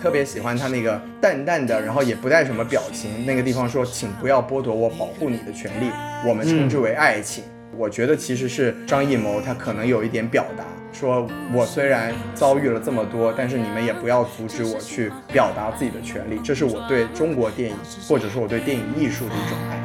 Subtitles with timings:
[0.00, 5.90] 特别喜欢他那个淡淡的，然后也不带什么表情那个地方说，请不要剥夺我保护你的权利，
[6.26, 7.42] 我们称之为爱情。
[7.76, 17.76] 我觉得其实是张艺谋他可能有一点表达，说我虽然遭遇了这么多，但是你们也不要阻止我去表达自己的权利，这是我对中国电影
[18.08, 19.78] 或者说我对电影艺术的一种爱。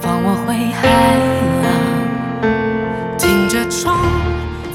[0.00, 0.88] 放我回海
[1.62, 3.96] 浪，听着窗。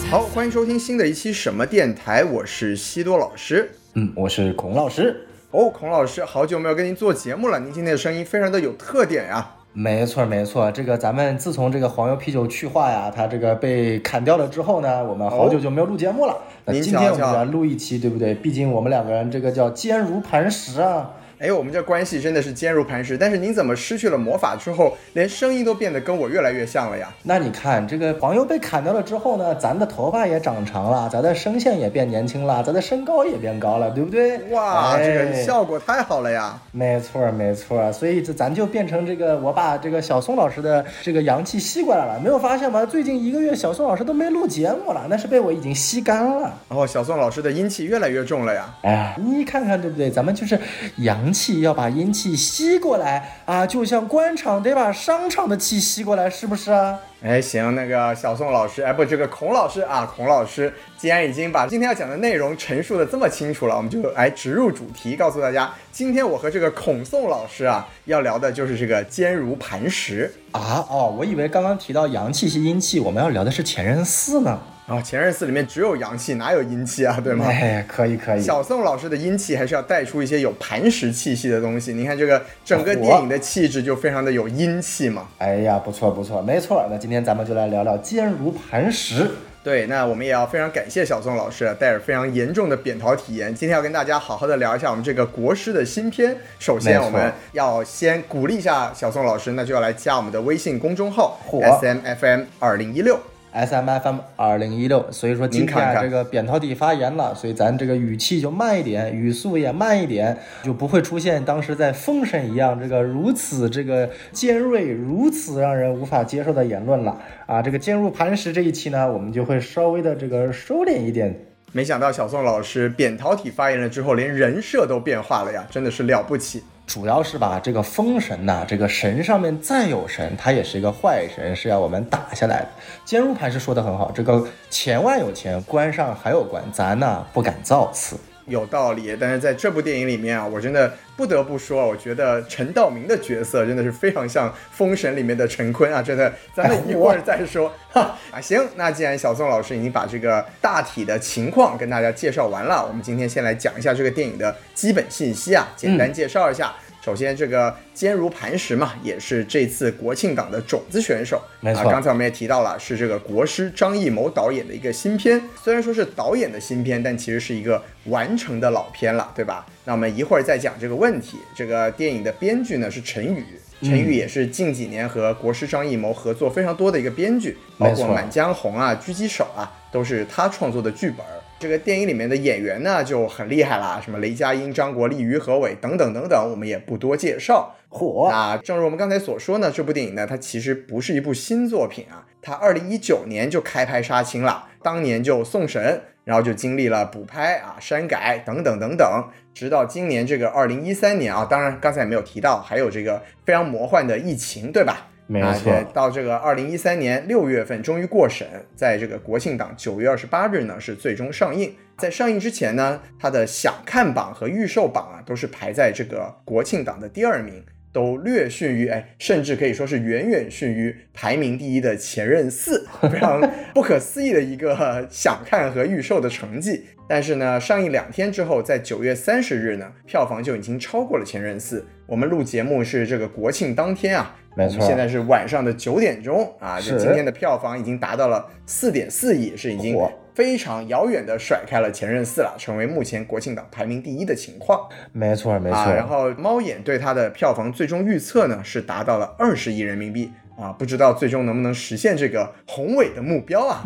[0.09, 3.69] 好，欢迎收听新的一期什么电台，我是西多老师，
[3.99, 5.25] 嗯，我是孔老师。
[5.49, 9.55] 哦，孔老师，好久没有跟您做节目了，您今天的声音非常的有特点呀。
[9.73, 16.37] 没错，没错，这个咱们自从这个黄油啤酒去化呀，它这个被砍掉了之后呢，我们好久就没有录节目了。
[16.65, 18.35] 那今天我们来录一期，对不对？
[18.35, 21.13] 毕竟我们两个人这个叫坚如磐石啊。
[21.39, 23.15] 哎，我们这关系真的是坚如磐石。
[23.15, 27.13] 但是您怎么失去了魔法之后，连声音都变得跟我越来越像了呀？
[27.21, 34.39] 那你看，这个黄油被砍掉了之后呢，咱的头发也长长了，咱的声线也变年轻了，咱的身高也变高了，对不对？
[34.49, 36.59] 哇，这个效果太好了呀！
[36.71, 37.91] 没错，没错。
[37.93, 42.19] 所以这咱就变成这个，我把这个小宋老师的这个阳气吸过来了。
[42.19, 42.83] 没有发现吗？
[42.83, 46.51] 最近一个月小宋老师都没录节目了，那是被我已经吸干了。
[46.67, 48.73] 然后小宋老师的阴气越来越重了呀！
[48.81, 50.09] 哎呀，你看看对不对？
[50.09, 50.59] 咱们就是
[50.95, 51.26] 阳。
[51.27, 56.97] 阳气要把阴气吸过来啊，就像官场得把商场的气吸过来，是不是啊？
[57.21, 70.87] 哎，行，那个小宋老师，哎不，这个孔老师啊，孔老师既然已经把今天要讲的内容陈述的这么清楚了，我们就来直入主题，告诉大家，今天我和这个孔宋老师啊，要聊的就是这个坚如磐石啊。
[70.89, 74.57] 哦，我以为刚刚提到阳气吸阴气，我们要聊的是前任四呢。
[74.87, 77.19] 啊，前任四里面只有阳气，哪有阴气啊？
[77.21, 77.45] 对吗？
[77.45, 78.41] 哎，可以可以。
[78.41, 81.93] 小宋老师的阴气还是要带出一些有磐石气息的东西。
[81.93, 85.27] 你看这个整个电影的气质就非常的有阴气嘛。
[85.39, 86.87] 哎呀，不错不错，没错。
[86.89, 89.29] 那今天咱们就来聊聊坚如磐石。
[89.61, 96.33] 对，那我们也要非常感谢小宋老师带着非常严重的扁桃体炎，今天要跟大家好好的聊一下我们这个国师的新片。
[96.59, 103.19] 首先我们要先鼓励一下小宋老师，那就要来加我们的微信公众号 S M F M 二零一六。
[103.57, 117.59] S M F M 二零一六，所以说今天这个扁桃体发炎了，所以咱这个语气就慢一点，语速也慢一点，就不会出现当时在封神一样这个如此这个尖锐、如此让人无法接受的言论了啊！
[117.59, 121.35] 这个坚如磐石这一期呢，我们就会稍微的这个收敛一点。
[121.71, 126.61] 没想到小宋老师扁桃体发炎了之后，连人设都变化了呀，真的是了不起。
[126.87, 132.69] 主要是吧，这个封神呐，这个神上面再有神，他也是一个坏神，是要我们打下来的。
[133.03, 138.17] 坚如磐石说的很好，这个钱外有钱，关上还有关，咱呢不敢造次。
[138.47, 148.41] 有道理，但是在这部电影里面啊，我真的不得不说，我觉得陈道明的角色真的是非常像封神里面的陈坤啊，真的，咱们一会儿再说 哈啊。
[148.41, 156.73] 行，那既然小宋老师已经把这个大体的情况跟大家介绍完了，我们今天先来讲一下这个电影的基本信息啊，简单介绍一下。
[157.07, 161.41] 首先，这个坚如磐石嘛，也是这次国庆档的种子选手。
[161.61, 165.41] 没错，刚才我们也提到了，是这个国师张艺谋导演的一个新片。
[165.63, 169.65] 虽然说是导演的新片，但其实是一个完成的老片了，对吧？
[169.85, 171.37] 那我们一会儿再讲这个问题。
[171.55, 173.45] 这个电影的编剧呢是陈宇，
[173.81, 181.25] 陈宇也是近几年和国师张艺谋合作非常多的一个编剧，包括《满江红》啊、《狙击手》啊，都是他创作的剧本。
[181.59, 187.75] 这个电影里面的演员呢就很厉害啦，什么雷佳音、张国立、于和伟等等等等，我们也不多介绍。
[187.89, 199.23] 火啊正如我们刚才所说呢，这部电影呢，它其实不是一部新作品啊，它二零一九年就开拍杀青了，当年就送审，然后就经历了补拍啊、删改等等等等，
[199.55, 205.06] 直到今年这个二零一三年啊，当然刚才也没有提到，还有这个非常魔幻的疫情，对吧？
[205.27, 211.75] 没错，到这个二零一三年六月份终于过审，在这个国庆档九月二十八日呢是最终上映。
[211.97, 217.61] 在上映之前呢，它的想看榜和预售榜啊都是排在这个国庆档的第二名，
[217.97, 223.41] 都略逊于哎，甚至可以说是远远逊于排名第一的《前任四》，非常
[223.73, 226.85] 不可思议的一个想看和预售的成绩。
[227.09, 231.79] 但是呢，上映两天之后，在九月三十日呢，票房就已经超过了《前任四》。
[232.05, 234.35] 我们录节目是这个国庆当天啊。
[234.55, 239.97] 没错，现在是晚上的九点钟啊，就今天的票房已经达到了四点四亿，是已经
[240.37, 244.87] 非常遥远的甩开了《前任四》了，成为目前国庆档排名第一的情况。
[245.11, 245.91] 没错，没错。
[245.91, 253.83] 然后猫眼对它的票房最终预测呢，是达到了二十亿人民币啊，不知道最终能不能实现这个宏伟的目标啊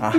[0.00, 0.10] 啊！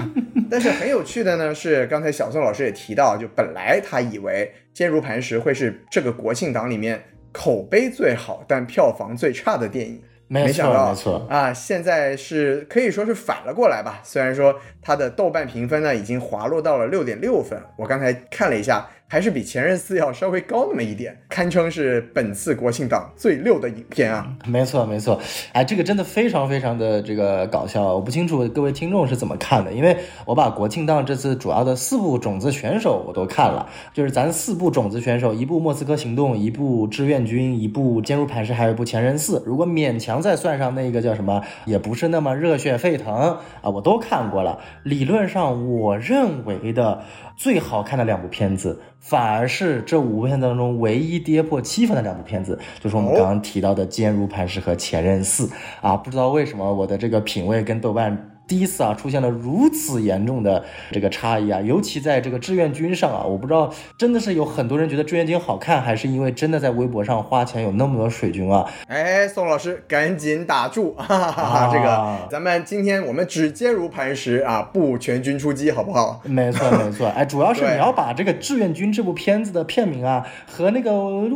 [0.51, 7.01] 但是很有趣的呢，是刚才小宋老师也提到，就本来他以为《坚如磐石》会是这个国庆档里面。
[7.33, 10.01] 口碑最好但票房最差的电影，
[10.33, 13.99] 没想到，没错啊，现在是可以说是反了过来吧。
[14.01, 24.25] 虽然说它的豆瓣评分呢已经滑落到了六点六分，我刚才看了一下，还是比《前任四》要稍微高那么一点，堪称是本次国庆档最六的影片啊！
[24.45, 25.19] 没错没错，
[25.51, 39.39] 哎，这个真的非常非常的这个搞笑，我不清楚各位听众是怎么看的，因为我把国庆档这次主要的四部种子选手我都看了，就是咱四部种子选手，一部《莫斯科行动》，一部《志愿军》，一部《坚如磐石》，还有一部《前任四》。
[39.45, 44.61] 如果勉强再算上那个叫什么，也不是那么热血沸腾啊，我都看过了。
[44.83, 47.03] 理论上，我认为的。
[47.41, 55.47] 最好看的两部片子，反而是这五部片当中唯一跌破七分的两部片子，就是我们刚刚提到的《坚如磐石》和《前任四》
[55.81, 58.30] 啊，不知道为什么我的这个品味跟豆瓣。
[58.51, 60.61] 第一次啊，出现了如此严重的
[60.91, 68.69] 这个差异啊，尤其在这个志愿军上啊，我不知道真的是有很多人觉得志愿军好看，还是因为真的在微博上花钱有那么多水军啊？
[68.87, 71.69] 哎，宋老师赶紧打住， 哈哈哈！
[71.71, 76.19] 这个咱们今天我们只坚如磐石啊，不全军出击，好不好？
[76.25, 80.91] 没错没错，哎，主要是你要把这个志愿军这部片子的片名啊和那个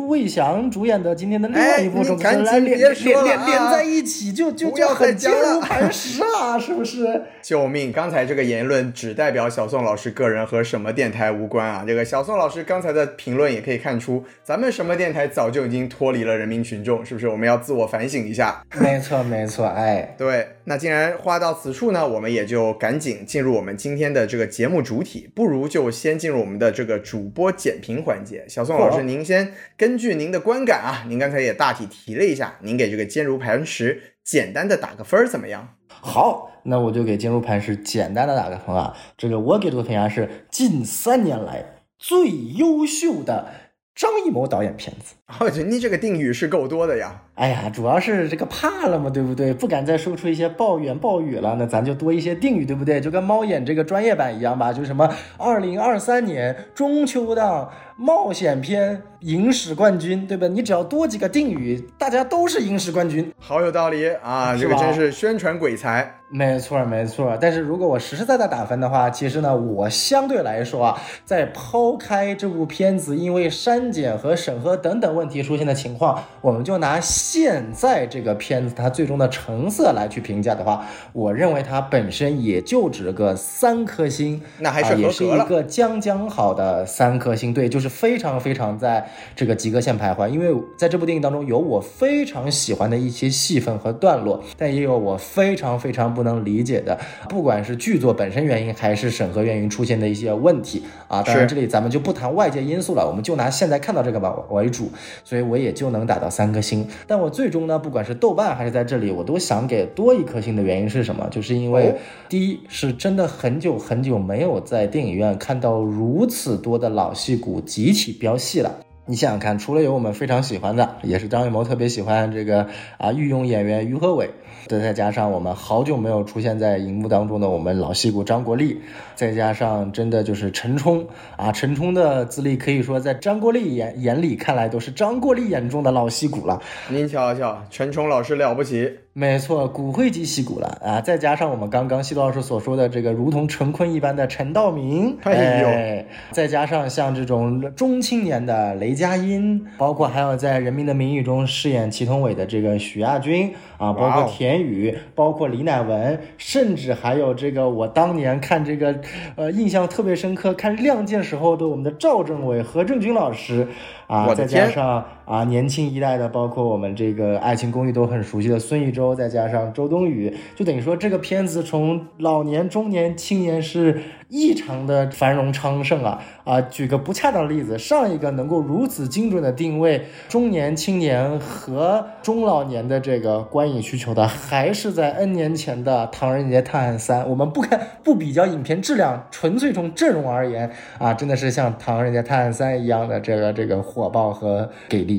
[0.09, 7.04] 魏翔主演的今天的另外一部中连连连连连在一起，就就就很坚如磐石啊，是不是？
[7.41, 7.91] 救命！
[7.91, 11.83] 刚才这个言论只代表小宋老师个人，和什么电台无关啊？
[11.85, 17.27] 这个小宋老师刚才的评论也可以看出，咱们什么电台早就已经脱离了人民群众，是不是？
[17.27, 18.63] 我们要自我反省一下。
[18.79, 20.47] 没错，没错，哎， 对。
[20.67, 28.43] 那既然话到此处呢，我们也就赶紧进入我们今天的这个节目主体，不如就先进入我们的这个主播简评环节。
[28.47, 35.75] 小宋老师，您先根据您的观感啊，您刚才也大体提了一下，您给这个坚如磐石简单的打个分儿怎么样？
[35.87, 38.97] 好，那我就给坚如磐石简单的打个分啊。
[39.15, 41.63] 这个我给出的评价是近三年来
[41.99, 43.45] 最优秀的
[43.93, 45.15] 张艺谋导演片子。
[45.39, 47.21] 我觉得你这个定语是够多的呀。
[47.35, 49.53] 哎呀，主要是这个怕了嘛，对不对？
[49.53, 52.99] 不敢再说出一些抱怨暴雨了，那咱就多一些定语，对不对？
[52.99, 60.47] 就跟猫眼这个专业版一样吧，就什么二零二三年中秋档冒险片影史冠军，对吧？
[60.47, 64.55] 你只要多几个定语，大家都是影史冠军，好有道理啊！
[64.55, 67.37] 这个真是宣传鬼才，没错没错。
[67.39, 76.99] 但是如果我实实在在打分的话，其实呢，我相对来说啊，在抛开这部片子因为删减和审核等等问题出现的情况，我们就拿。
[76.99, 90.27] 现在这个片子它最终的成色来去评价的话，我认为它本身也就值个三颗星，那还是也是一个将将好的三颗星，对，就是非常非常在这个及格线徘徊。
[90.27, 101.23] 因为在这部电影当中有我非常喜欢的一些戏份和段落，但也有我非常非常不能理解的，不管是剧作本身原因还是审核原因出现的一些问题啊。
[101.23, 104.91] 当然这里咱们就不谈外界因素了，我们就拿现在看到这个吧为主，
[105.23, 106.87] 所以我也就能打到三颗星。
[107.07, 111.25] 但但我最终呢，不管是豆瓣还是在这里，我都想给多一颗星的原因是什么？
[111.31, 111.95] 就是因为
[112.27, 118.79] 第一是真的很久很久没有在电影院看到如此多的老戏骨集体飙戏了。
[119.05, 124.29] 你想想看，除了有我们非常喜欢的，也是张艺谋特别喜欢这个啊御用演员于和伟。
[124.67, 128.79] 再再加上我们好久没有出现在荧幕当中的我们老戏骨张国立，
[129.15, 131.07] 再加上真的就是陈冲
[131.37, 136.61] 啊，陈冲的资历可以说在张国立眼眼里看来都是张国立眼中的老戏骨了。
[136.89, 138.91] 您瞧瞧，陈冲老师了不起。
[139.17, 140.99] 没错，骨灰级戏骨了啊！
[140.99, 158.93] 再加上我们刚刚西多老师所说的这个如同陈坤一般的陈道明，哎呦，再加上像这种中青年的雷佳音，包括还有在《人民的名义》中饰演祁同伟的这个许亚军啊，包括田雨，包括李乃文，甚至还有这个我当年看这个，
[159.35, 163.67] 呃，印象特别深刻，看《亮剑》时候的我们的赵政委、何正军老师。
[164.07, 176.59] 啊，再加上啊，年轻一代的，包括我们这个《爱情公寓》都很熟悉的孙艺洲，再加上周冬雨，就等于说这个片子从老年、中年、青年是异常的繁荣昌盛啊啊！
[176.61, 187.23] 举个不恰当的例子，上一个能够如此精准的定位中年、青年和中老年的这个观影需求的，还是在 N 年前的《唐人街探案三》。
[187.27, 193.85] 我们不看不比较影片质量，纯粹从阵容而言啊，真的是像《唐人街探案三》一样的这个这个。
[193.85, 195.14] 火爆和给力，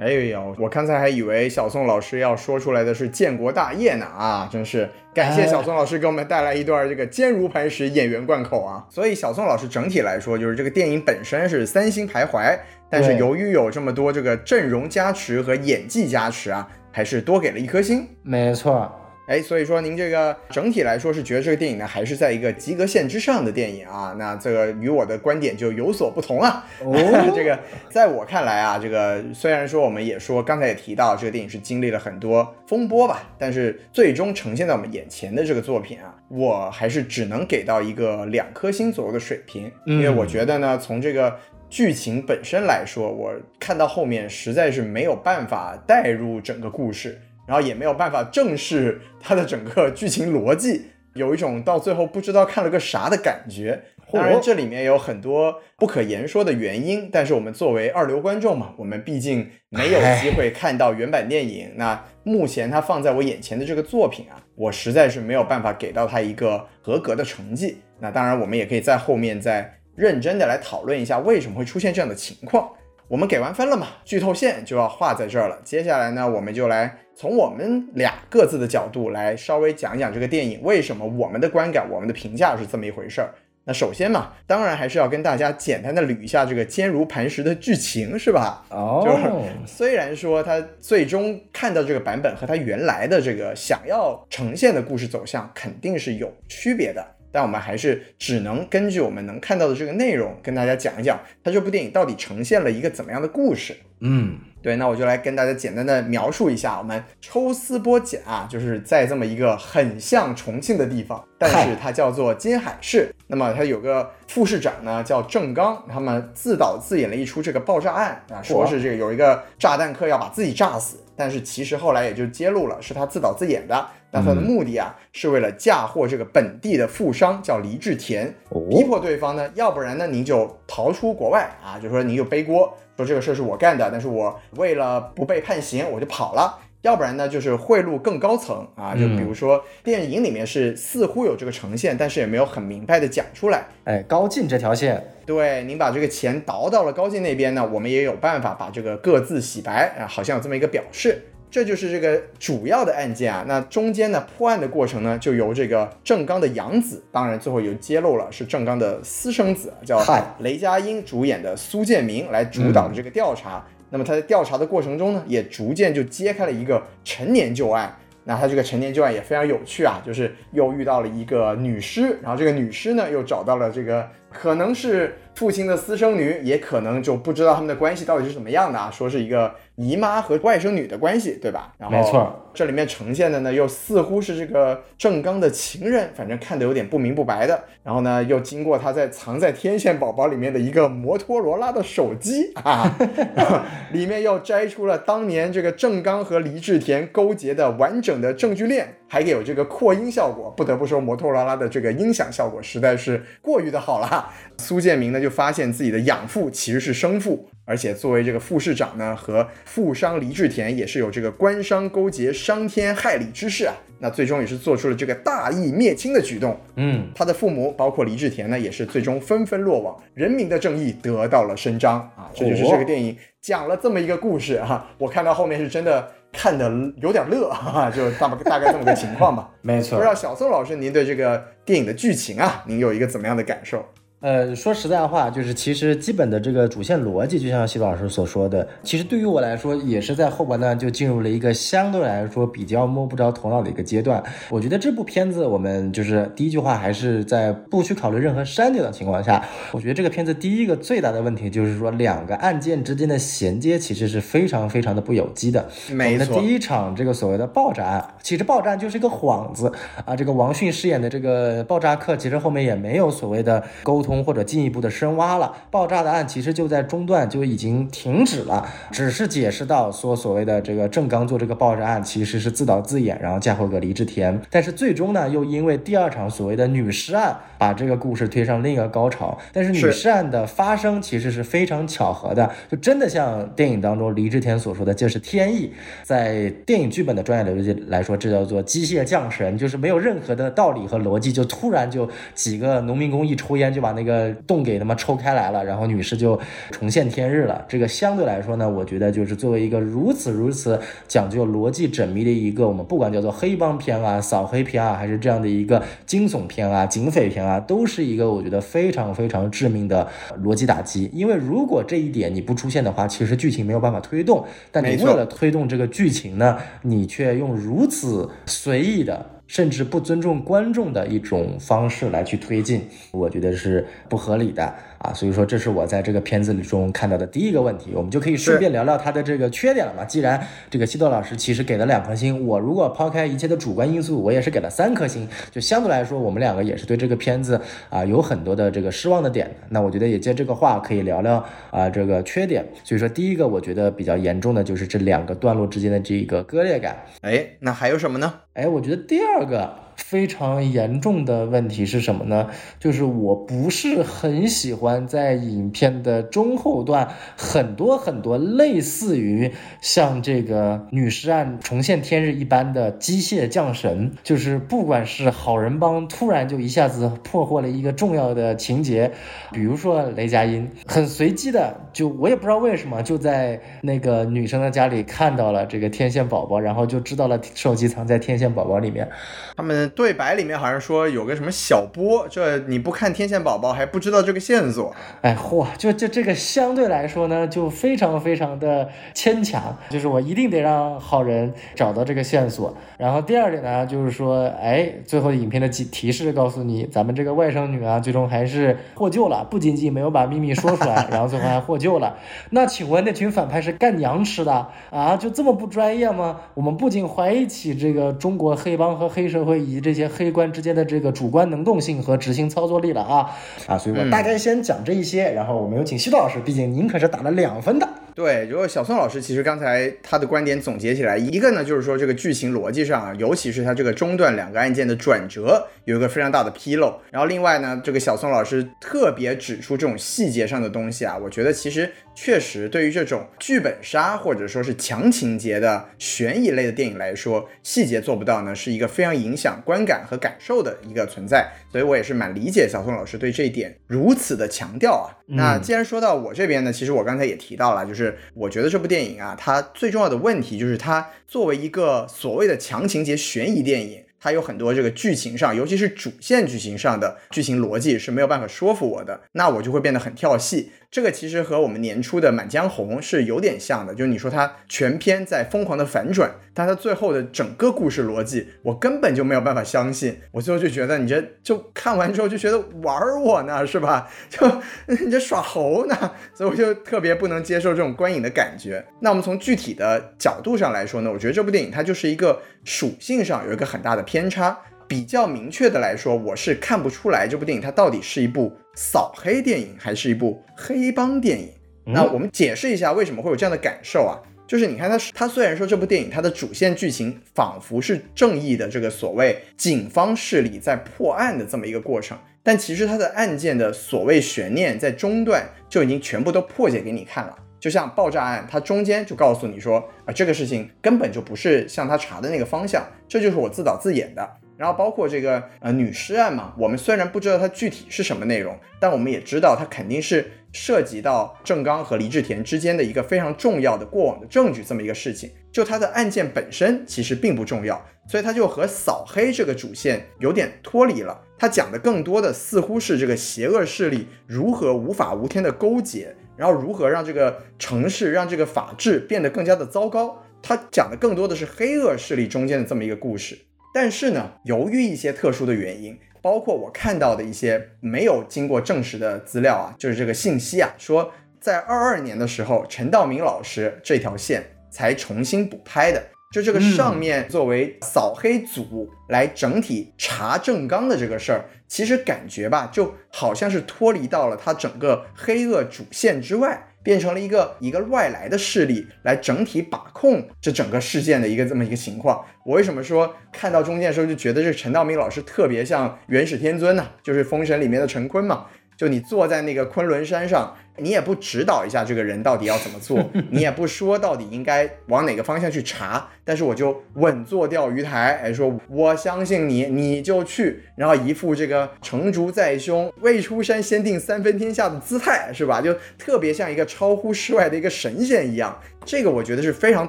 [0.00, 4.48] 哎呦，我刚才还以为小宋老师要说出来的是建国大业呢啊！
[4.50, 8.82] 真是感谢小宋老师给我们带来一段这个坚如磐石演员贯口啊！
[8.88, 18.08] 所以小宋老师整体来说，就是这个电影本身是三星徘徊，但是由于有这么多这个阵容加持和演技加持啊，还是多给了一颗星。
[18.22, 18.90] 没错。
[19.30, 24.12] 哎，所以说您这个整体来说是觉得这个电影呢，还是在一个及格线之上的电影啊？
[24.18, 26.66] 那这个与我的观点就有所不同啊。
[26.80, 27.56] 哦，这个
[27.88, 41.38] 在我看来啊，这个虽然说我们也说刚才也提到这个电影是经历了很多风波吧，但是最终呈现在我们眼前的这个作品啊，我还是只能给到一个两颗星左右的水平，因为我觉得呢，从这个。
[41.72, 47.16] 剧情本身来说，我看到后面实在是没有办法带入整个故事，
[47.50, 50.82] 然后也没有办法正视它的整个剧情逻辑，
[51.14, 53.82] 有一种到最后不知道看了个啥的感觉。
[54.12, 61.72] 当然，这里面有很多不可言说的原因，但是我们作为二流观众嘛，我们毕竟没有机会看到原版电影。
[61.74, 67.78] 那目前它放在我眼前的这个作品啊，我实在是没有办法给到它一个合格的成绩。
[67.98, 72.70] 那当然，我们也可以在后面再认真的来讨论一下为什么会出现这样的情况。
[73.10, 75.58] 我们给完分了嘛，剧透线就要画在这儿了。
[75.64, 83.34] 接下来呢，我们就来从我们俩各自的角度来稍微讲讲这个电影为什么我们的观感、我们的评价是这么一回事儿。
[83.64, 88.64] 那首先嘛，当然还是要跟大家简单的捋一下这个坚如磐石的剧情，是吧？
[88.70, 89.28] 哦，就是
[89.66, 103.76] 虽然说它最终看到这个版本和它原来的这个想要呈现的故事走向肯定是有区别的，但我们还是只能根据我们能看到的这个内容跟大家讲一讲，它这部电影到底呈现了一个怎么样的故事。
[104.00, 104.38] 嗯。
[104.62, 113.10] 对，那我就来跟大家简单的描述一下，我们抽丝剥茧啊，就是在这么一个很像重庆的地方，但是它叫做金海市。
[113.26, 123.88] 那么它有个副市长呢，叫郑刚，他们自导自演了一出这个爆炸案啊，说是这个有一个炸弹客要把自己炸死，但是其实后来也就揭露了是他自导自演的。
[124.12, 128.34] 那他的目的啊，是为了嫁祸这个本地的富商叫黎志田，
[128.68, 132.76] 逼迫对方呢，要不然呢您就逃出国外啊，就说您就背锅。
[132.96, 136.58] 说这个事儿是我干的，但是我为了不被判刑，我就跑了。
[136.82, 143.66] 要不然呢，就是贿赂更高层啊，就比如说电影里面是似乎有这个呈现，但是也没有很明白的讲出来。
[143.84, 151.22] 哎，高进这条线，对，您把这个钱倒到了高进那边呢，我们也有办法把这个各自洗白啊，好像有这么一个表示。
[151.50, 160.00] 这就是这个主要的案件啊，那中间呢破案的过程呢，就由这个郑刚的养子，当然最后又揭露了是郑刚的私生子，叫
[160.38, 163.66] 雷佳音主演的苏建明来主导的这个调查。
[163.90, 167.92] 那么他在调查的过程中呢，也逐渐就揭开了一个陈年旧案。
[168.22, 179.52] 那他这个陈年旧案也非常有趣啊，就是又遇到了一个女尸，然后这个女尸呢又找到了这个可能是父亲的私生女，也可能就不知道他们的关系到底是怎么样的啊，说是一个。
[179.80, 181.72] 姨妈和外甥女的关系，对吧？
[181.90, 187.58] 没错，这里面呈现的呢，又似乎是这个郑刚的情人，反正看得有点不明不白的。
[187.82, 192.94] 然后呢，又经过他在藏在天线宝宝里面的一个摩托罗拉的手机 啊，
[193.92, 200.52] 里面又摘出了当年这个郑刚和黎志田勾结的完整的证据链，还有这个扩音效果。
[200.54, 204.28] 不得不说，摩托罗拉的这个音响效果实在是过于的好了。
[204.58, 207.48] 苏建明呢，就发现自己的养父其实是生父。
[207.70, 213.72] 而且作为这个副市长呢，和富商黎志田也是有这个官商勾结、伤天害理之事啊。
[214.00, 216.58] 那最终也是做出了这个大义灭亲的举动。
[216.74, 222.28] 嗯，他的父母包括黎志田呢，也是最终纷纷落网，人民的正义得到了伸张啊。
[222.34, 224.88] 这就是这个电影讲了这么一个故事哈。
[224.98, 226.68] 我看到后面是真的看的
[227.00, 229.48] 有点乐哈，就大大概这么个情况吧。
[229.62, 229.96] 没错。
[229.96, 233.84] 不知道小宋老师，您对这个电影的剧情啊，您有一个怎么样的感受？
[234.20, 244.22] 呃，说实在话，就是其实基本的这个主线逻辑，就像西老师所说的，其实对于我来说，也是在后半段就进入了一个相对来说比较摸不着头脑的一个阶段。
[244.50, 255.66] 我觉得这部片子，我们就是第一句话，还是在不去考虑任何删减的情况下，我觉得这个片子第一个最大的问题就是说，两个案件之间的衔接其实是非常非常的不有机的。
[255.90, 256.38] 没错。
[256.38, 259.72] 第一场这个所谓的爆炸案，其实爆炸就是一个幌子
[260.04, 260.14] 啊。
[260.14, 264.09] 这个王迅饰演的这个爆炸客，其实后面也没有所谓的沟通。
[264.10, 293.99] 通或者进一步的深挖了，爆炸的案其实就在中段就已经停止了，只是解释到说所谓的这个郑刚做这个爆炸案其实是自导自演，然后嫁祸给黎志田，但是最终呢又因为第二场所谓的女尸案把这个故事推上另一个高潮，但是女尸案的发生其实是非常巧合的，就真的像电影当中黎志田所说的，这是天意，在电影剧本的专业逻辑来说，这叫做机械降神，就是没有任何的道理和逻辑，就突然就几个农民工一抽烟就把那。
[294.00, 296.40] 那个洞给他妈抽开来了，然后女士就
[296.70, 297.62] 重现天日了。
[297.68, 310.08] 这个相对来说呢，我觉得就是作为一个如此如此讲究逻辑缜密的一个，我们不管叫做黑帮片啊、扫黑片啊，还是这样的一个惊悚片啊、警匪片啊，都是一个我觉得非常非常致命的
[310.42, 311.10] 逻辑打击。
[311.12, 314.42] 因为如果这一点你不出现的话，其实剧情没有办法推动。
[314.72, 319.26] 但你为了推动这个剧情呢，你却用如此随意的。
[319.50, 324.72] 甚至不尊重观众的一种方式来去推进，我觉得是不合理的。
[325.00, 330.04] 啊，所以说这是我在这个片子里中看到的第一个问题，我们就可以顺便聊聊它的这个缺点了嘛。
[330.04, 339.50] 既然这个西多老师其实给了两颗星，我如果抛开一切的主观因素，我也是给了三颗星，就相对来说我们两个也是对这个片子啊有很多的这个失望的点。
[339.70, 342.62] 那我觉得也借这个话可以聊聊啊这个缺点。
[342.84, 347.02] 所以说第一个我觉得比较严重的就是这两个段落之间的这个割裂感。
[347.22, 348.34] 哎，那还有什么呢？
[348.52, 352.48] 哎，我觉得第二二哥非常严重的问题是什么呢？
[352.80, 369.12] 就是我不是很喜欢在影片的中后段，很多很多类似于像这个女尸案重现天日一般的机械降神，就是不管是好人帮突然就一下子破获了一个重要的情节，
[369.52, 379.08] 比如说雷佳音很随机的就我也不知道为什么就在那个女生的家里看到了这个天线宝宝，然后就知道了手机藏在天线宝宝里面，
[379.56, 379.89] 他们。
[379.94, 384.94] 对白里面好像说有个什么小波，这你不看天线宝宝还不知道这个线索。
[385.22, 389.76] 哎嚯，就就这个相对来说呢，就非常非常的牵强。
[389.90, 392.76] 就是我一定得让好人找到这个线索。
[392.96, 402.16] 然后第二点呢，就是说，哎，最后影片的提提示告诉你，咱们这个外甥女啊，最终还是获救了，不仅仅没有把秘密说出来， 然后最后还获救了。
[402.50, 405.16] 那请问那群反派是干娘吃的啊？
[405.16, 406.40] 就这么不专业吗？
[406.54, 413.30] 我们不仅怀疑起这个中国黑帮和黑社会这些黑官之间的这个主观能动性和执行操作力了啊
[413.66, 413.78] 啊！
[413.78, 417.88] 所以我大概先讲这一些，然后我们有请西渡老师，毕竟您可是打了两分的。
[418.20, 427.00] 对，如果小宋老师其实刚才他的观点总结起来，一个呢就是说这个剧情逻辑上啊，尤其是他这个中段两个案件的转折有一个非常大的纰漏。
[427.10, 441.50] 然后另外呢，这个小宋老师特别指出这种细节上的东西啊，我觉得其实确实对于这种剧本杀或者说是强情节的悬疑类的电影来说，细节做不到呢，是一个非常影响观感和感受的一个存在。
[441.72, 445.16] 所以我也是蛮理解小宋老师对这一点如此的强调啊。
[445.32, 454.04] 那既然说到我这边呢，其实我刚才也提到了，就是我觉得这部电影啊，它最重要的问题就是它作为一个所谓的强情节悬疑电影。
[454.20, 460.70] 它有很多这个剧情上，尤其是主线剧情上的剧情逻辑是没有办法说服我的，那我就会变得很跳戏。
[460.90, 470.18] 这个其实和我们年初的《满江红》是有点像的，就是你说它全篇在疯狂的反转，但它最后的整个故事逻辑，我根本就没有办法相信。
[470.32, 474.10] 我最后就觉得你这就看完之后就觉得玩我呢，是吧？
[474.28, 474.44] 就
[474.88, 475.96] 你这耍猴呢，
[476.34, 478.84] 所以我就特别不能接受这种观影的感觉。
[478.98, 484.58] 那我们从具体的角度上来说呢，我觉得这部电影它就是一个属性上有一个很大的偏差。
[484.88, 491.48] 比较明确的来说，我是看不出来这部电影它到底是一部扫黑电影还是一部黑帮电影。
[491.84, 494.18] 那我们解释一下为什么会有这样的感受啊？
[494.48, 507.36] 就是你看它，它虽然说这部电影它的主线剧情仿佛是正义的这个所谓警方势力在破案的这么一个过程，但其实它的案件的所谓悬念在中段就已经全部都破解给你看了。
[507.60, 514.28] 就像爆炸案，它中间就告诉你说啊，这个事情根本就不是像他查的那个方向，这就是我自导自演的。
[514.56, 525.30] 然后包括这个呃女尸案嘛，我们虽然不知道它具体是什么内容，但我们也知道它肯定是涉及到郑刚和李志田之间的一个非常重要的过往的证据这么一个事情。
[525.50, 531.22] 就它的案件本身其实并不重要，所以它就和扫黑这个主线有点脱离了。
[531.38, 540.22] 它讲的更多的似乎是这个邪恶势力如何无法无天的勾结，然后如何让这个城市让这个法治变得更加的糟糕。
[540.40, 543.38] 他讲的更多的是黑恶势力中间的这么一个故事。
[543.74, 556.02] 但是呢，由于一些特殊的原因，包括我看到的一些没有经过证实的资料啊，就是这个信息啊，说在二二年的时候，陈道明老师这条线才重新补拍的。
[556.32, 566.66] 就这个上面作为扫黑组来整体查郑刚的这个事儿，其实感觉吧，就好像是脱离到了他整个黑恶主线之外。
[566.82, 572.24] 变成了一个一个外来的势力来整体把控这整个事件的一个这么一个情况。
[572.42, 576.88] 我为什么说看到中间的时候就觉得这陈道明老师特别像元始天尊呢？
[577.02, 578.46] 就是《封神》里面的陈坤嘛。
[578.78, 582.98] 就你坐在那个昆仑山上，你也不指导一下这个人到底要怎么做，
[583.30, 595.60] 你也不说到底应该往哪个方向去查，但是我就稳坐钓鱼台，哎，说我相信你，你就去，然后一副这个成竹在胸、未出山先定三分天下的姿态，是吧？
[595.60, 598.58] 就特别像一个超乎世外的一个神仙一样。
[598.84, 599.86] 这个我觉得是非常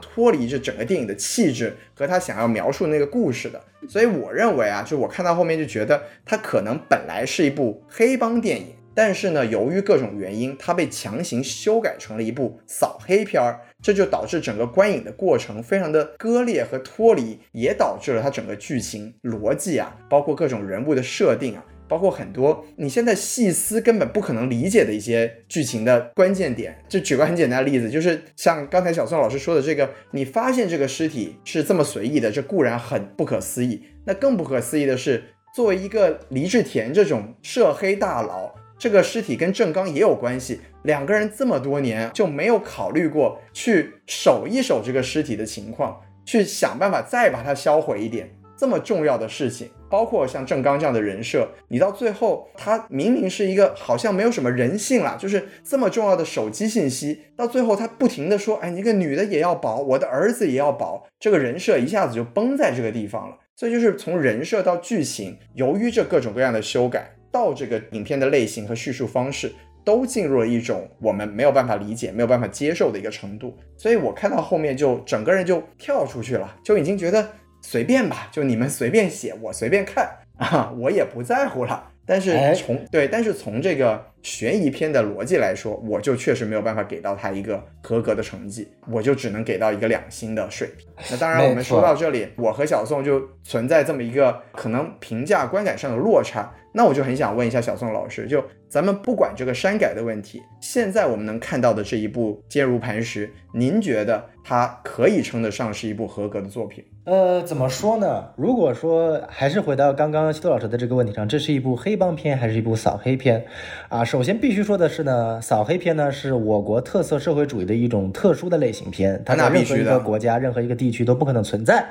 [0.02, 3.62] 脱离这整个电影的气质和他想要描述那个故事的。
[3.88, 8.68] 所以我认为啊，就我看到后面就觉得它可能本来是一部黑帮电影。
[8.94, 26.84] 但是呢，由于各种原因，它被强行修改成了一部扫黑片儿，这就导致整个观影的过程非常的割裂和脱离，也导致了它整个剧情逻辑啊，包括各种人物的设定啊，包括很多你现在细思根本不可能理解的一些剧情的关键点。
[26.90, 33.84] 就举个很简单的例子，就是像刚才小宋老师说的这个，你发现这个尸体是这么随意的，这固然很不可思议。
[34.06, 35.24] 那更不可思议的是，
[35.56, 48.32] 作为一个黎志田这种涉黑大佬，这个尸体跟郑刚也有关系，两个人这么多年就没有考虑过去守一守这个尸体的情况，去想办法再把它销毁一点。
[48.58, 63.38] 这么重要的事情，包括像郑刚这样的人设，你到最后他明明是一个好像没有什么人性了，就是这么重要的手机信息，到最后他不停的说，哎，你个女的也要保，我的儿子也要保，这个人设一下子就崩在这个地方了。
[63.56, 69.52] 所以就是从人设到剧情，由于这各种各样的修改，到这个影片的类型和叙述方式，
[69.84, 73.58] 都进入了一种我们没有办法理解、没有办法接受的一个程度。
[73.78, 77.30] 所以我看到后面就整个人就跳出去了，就已经觉得。
[77.64, 81.92] 随便吧，就你们随便写，我随便看 啊，我也不在乎了。
[82.08, 90.88] 但是从对，但是从这个悬疑片的逻辑来说，我就确实没有办法给到他一个合格的成绩，我就只能给到一个两星的水平。
[91.12, 96.52] 那当然，我们说到这里，我和小宋就存在这么一个可能评价观感上的落差。
[96.74, 106.82] 那我就很想问一下小宋老师，就咱们不管这个删改的问题，现在我们能看到的这一部《坚如磐石》，您觉得它可以称得上是一部合格的作品？
[107.04, 108.30] 呃，怎么说呢？
[108.38, 113.44] 如果说还是回到刚刚西多老师的这个问题上，这是一部黑帮片还是一部扫黑片？
[113.90, 121.84] 啊，首先必须说的是呢，扫黑片呢是我国特色社会主义的一种特殊的类型片，它在任何一个国家、任何一个地区都不可能存在。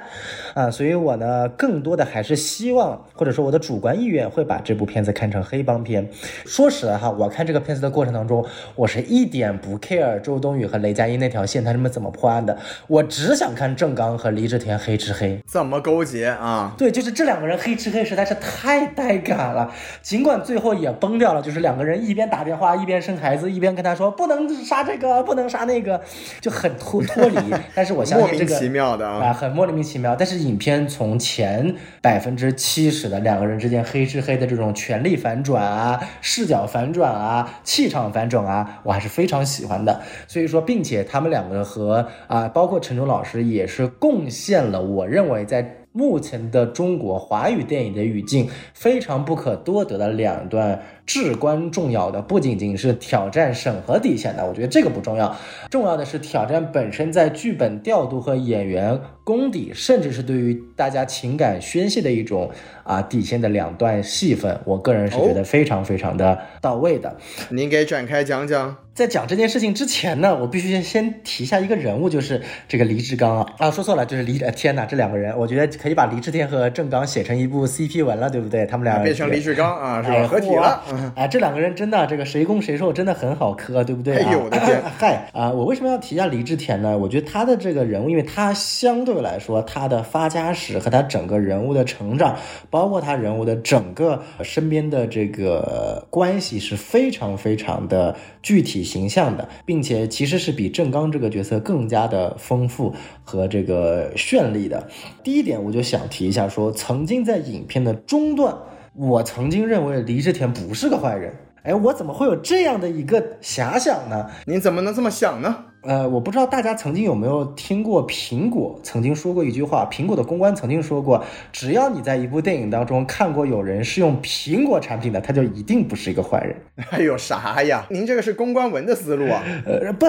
[0.54, 6.08] 啊，所以我呢，更多的还是希望，或者说我的主观意愿会把这部片子看成黑帮片。
[6.46, 12.56] 说实话，我看这个片子的过程当中，我是一点不 care 周冬雨和雷佳音那条线，他们怎么破案的，
[12.86, 15.00] 我只想看郑刚和黎志田黑。
[15.00, 16.74] 吃黑怎么勾结啊？
[16.76, 19.72] 对，就是这两个人黑吃黑实在是太带感了。
[20.02, 25.98] 尽管最后也崩掉了，就是两个人一边打电话一边生孩子，一边跟他说不能杀这个，不能杀那个，
[26.42, 27.38] 就很脱脱离。
[27.74, 30.14] 但是我相信这个莫名其妙的啊，很莫名其妙。
[30.14, 40.00] 但是影片从前百分之七十的两个人之间黑吃黑的这种权力反转啊、视角反转啊、气场反转啊，我还是非常喜欢的。
[40.26, 44.82] 所以说，并且他们两个和啊，包括陈忠老师也是贡献了。
[44.82, 50.80] 我认为，在目前的中国华语电影的语境，非常不可多得的两段。
[51.06, 55.36] 至关重要的不仅仅是挑战审核底线的，我觉得这个不重要，
[55.70, 62.50] 重要的是挑战本身在剧本调度和演员功底，甚至是对于大家情感宣泄的一种
[62.84, 67.16] 啊底线的两段戏份，我个人是觉得非常非常的到位的。
[67.50, 68.76] 您给展开讲讲。
[68.92, 78.66] 在讲这件事情之前呢，我必须先先提一下一个人物，就是这个黎志刚啊啊，说错了，就是黎天呐，这两个人，我觉得可以把黎志天和郑刚写成一部 CP 文了，对不对？
[78.66, 80.26] 他们俩变成黎志刚啊，是吧？
[80.26, 80.82] 合体了。
[81.14, 84.16] 哎，这两个人真的，这个谁攻谁受，真的很好磕，对不对？
[84.16, 84.82] 哎呦我的天！
[84.98, 86.96] 嗨啊，我为什么要提一下李治田呢？
[86.98, 92.36] 我觉得他的这个人物，因为他相对来说，他的发家史和他整个人物的成长，
[92.70, 104.88] 包括他人物的整个身边的这个关系，是非常非常的具体形象的，并且其实是比郑刚这个角色更加的丰富和这个绚丽的。
[105.22, 108.54] 第一点，我就想提一下，说曾经在影片的中段。
[108.94, 114.26] 我曾经认为黎志田不是个坏人，哎，我怎么会有这样的一个遐想呢？
[114.46, 115.64] 你怎么能这么想呢？
[115.82, 126.54] 呃，我不知道大家曾经有没有听过苹果曾经说过一句话，苹果的公关曾经说过，只要你在一部电影当中看过有人是用苹果产品的，他就一定不是一个坏人。
[126.90, 127.86] 哎呦，啥呀？
[127.88, 129.42] 您这个是公关文的思路啊？
[129.64, 130.06] 呃，不。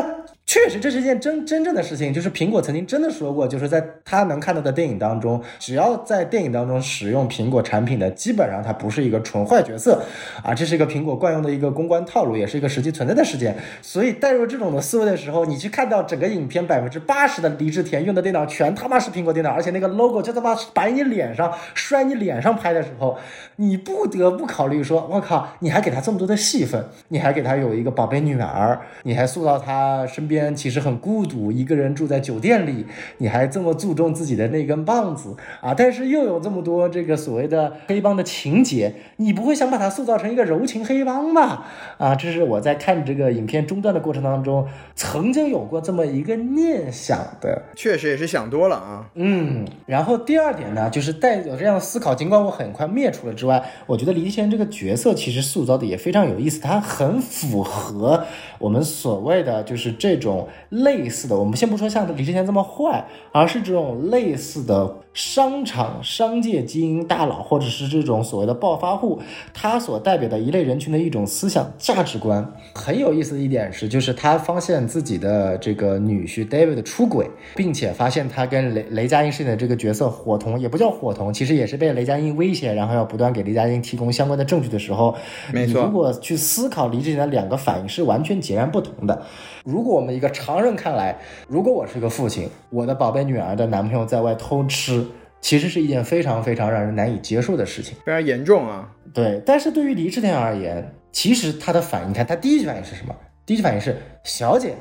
[0.52, 2.14] 确实，这是一件真真正的事情。
[2.14, 10.04] 就是苹果曾经真的说过，就是在他能看到的电影当中，只要在电影当中使用苹果产品的，基本上他不是一个纯坏角色
[10.44, 10.54] 啊。
[10.54, 13.56] 这是一个苹果惯用的一个公关套路，也是一个实际存在的事件。
[13.82, 23.18] 所以带入这种的思维的时候，你去看到整个影片百分之八十的黎志田用的电脑全他妈是苹果电脑，而且那个 logo 就他妈摆你脸上摔你脸上拍的时候，
[23.56, 30.41] 你不得不考虑说，我靠，你还给他这么多的戏份，你还给他有一个宝贝女儿，你还塑造他身边。
[30.56, 32.86] 其实很孤独，一个人住在酒店里，
[33.20, 35.74] 你还这么注重自己的那根棒子啊！
[35.76, 41.68] 但是又有这么多这个所谓的黑帮的情节，你不会想把它塑造成一个柔情黑帮吧？
[42.00, 47.62] 啊，这是我在看这个影片中段的过程当中，曾经有过这么一个念想的。
[47.76, 49.06] 确实也是想多了啊。
[49.14, 58.26] 嗯，然后第二点呢，就是带有这样的思考，尽管我很快灭除了之外，我觉得李天这个角色其实塑造的也非常有意思，他很符合
[58.58, 60.31] 我们所谓的就是这种。
[60.32, 69.20] 种类似的，我们先不说像李志贤这么坏，而是这种类似的商场商界精英大佬，或者是这种所谓的暴发户，
[69.54, 72.54] 他所代表的一类人群的一种思想价值观。
[72.74, 85.16] 很有意思的一点是，就是他发现自己的这个女婿 David 出轨，并且发现他跟雷雷佳音饰演的这个角色伙同，也不叫伙同，其实也是被雷佳音威胁，然后要不断给雷佳音提供相关的证据的时候，
[85.52, 85.84] 没错。
[85.84, 89.26] 如果去思考李志贤的两个反应是完全截然不同的。
[89.64, 91.16] 如果我们一个常人看来，
[91.48, 95.06] 如果我是个父亲，我的宝贝女儿的男朋友在外偷吃，
[95.40, 98.92] 其实是一件非常非常让人难以接受的事情，非常严重啊。
[99.14, 103.16] 对，但是对于李治田而言，其实他的反应，看他第一反应是什么？
[103.46, 104.74] 第一反应是小姐，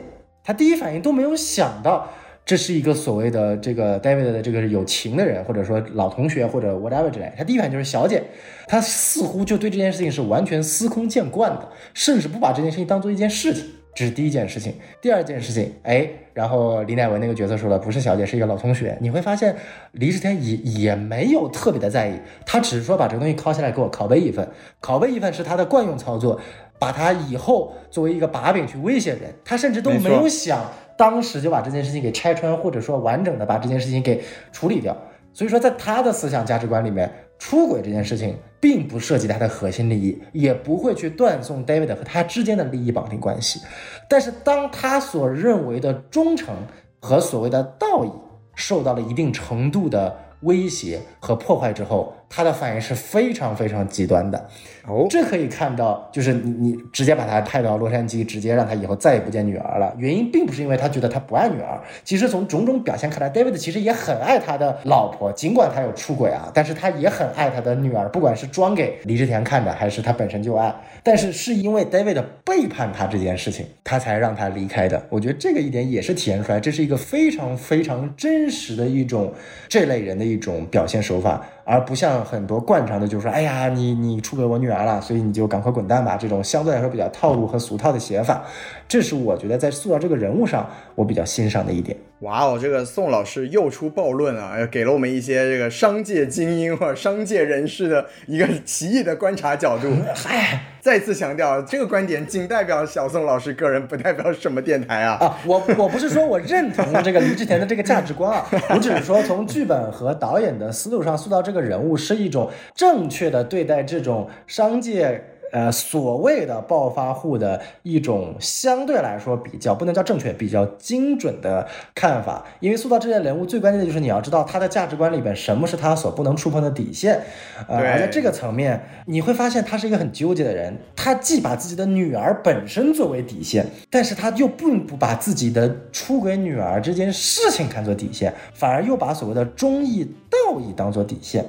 [0.43, 2.09] 他第一反应都没有想到
[2.47, 8.23] 这是一个所谓的这个 David 的这个有情的人，或者说老同学或者 whatever 之类，他第一反应就是小姐，
[8.67, 13.67] 他似乎就对这件事情是完全司空见惯的，甚至不把这件事情当做一件事情。
[13.95, 18.97] 这是第一件事情，第二件事情，哎，然后李乃文那个角色说了，不是小姐，是一个老同学。
[19.01, 19.55] 你会发现，
[19.93, 24.49] 李世天也也没有特别的在意，他只是说把这个东西拷下来给我拷贝一份，
[24.81, 26.41] 拷贝一份是他的惯用操作，
[26.79, 34.23] 把他以后作为一个把柄去威胁人，他甚至都没有想当时就把这件事情给拆穿，或者说完整的把这件事情给
[34.53, 34.97] 处理掉。
[35.33, 37.11] 所以说，在他的思想价值观里面。
[37.41, 43.61] 出轨这件事情并不涉及他的核心利益，也不会去断送 David 和他之间的利益绑定关系。
[44.09, 46.55] 但是，当他所认为的忠诚
[47.01, 48.11] 和所谓的道义
[48.55, 54.49] 受到了一定程度的威胁和破坏之后，他的反应是非常非常极端的。
[54.87, 59.95] 哦，这可以看到，就是你你直接把他派到洛杉矶，直接让他以后再也不见女儿了。
[59.99, 70.75] 原因并不是因为他觉得他不爱女儿，其实从种种表现看来，David 其实也很爱他的老婆，尽管他有出轨啊，但是他也很爱他的女儿，不管是装给李治田看的，还是他本身就爱。
[71.03, 75.07] 但是是因为 David 背叛他这件事情，他才让他离开的。
[75.11, 79.33] 我觉得这个一点也是体现出来，这是一个非常非常真实的一种
[79.69, 81.47] 这类人的一种表现手法。
[81.65, 86.17] 而不像很多惯常的，就是说，哎呀，你你出轨我女儿了，所以你就赶快滚蛋吧。
[86.17, 88.43] 这种相对来说比较套路和俗套的写法，
[88.89, 91.97] 这是我觉得在塑造这个人物上我比较欣赏的一点。
[92.21, 99.89] 哇哦，这个宋老师又出暴论啊，给了我们一些这个商界精英或者商界人士的一个奇异的观察角度。
[100.15, 105.15] 嗨，再次强调，这个观点仅代表小宋老师个人，不代表什么电台啊。
[105.15, 115.25] 啊，我我不是说我认同这个林志田的这个价值观啊，我只是说从剧本和导演的思路上塑造这个人物是一种正确的对待这种商界。
[115.53, 122.45] 呃，所谓的暴发户的一种相对来说比较不能叫正确，比较精准的看法。
[122.61, 127.21] 因为塑造这些人物最关键的就是你要知道他的价值观里边什么是他所不能触碰的底线。
[127.69, 130.77] 呃，而在这个层面，你会发现他是一个很纠结的人。
[130.95, 141.45] 他既把自己的女儿本身作为底线，但是他又并不把自己的出轨女儿这件事情看作底线，反而又把所谓的忠义道义当做底线。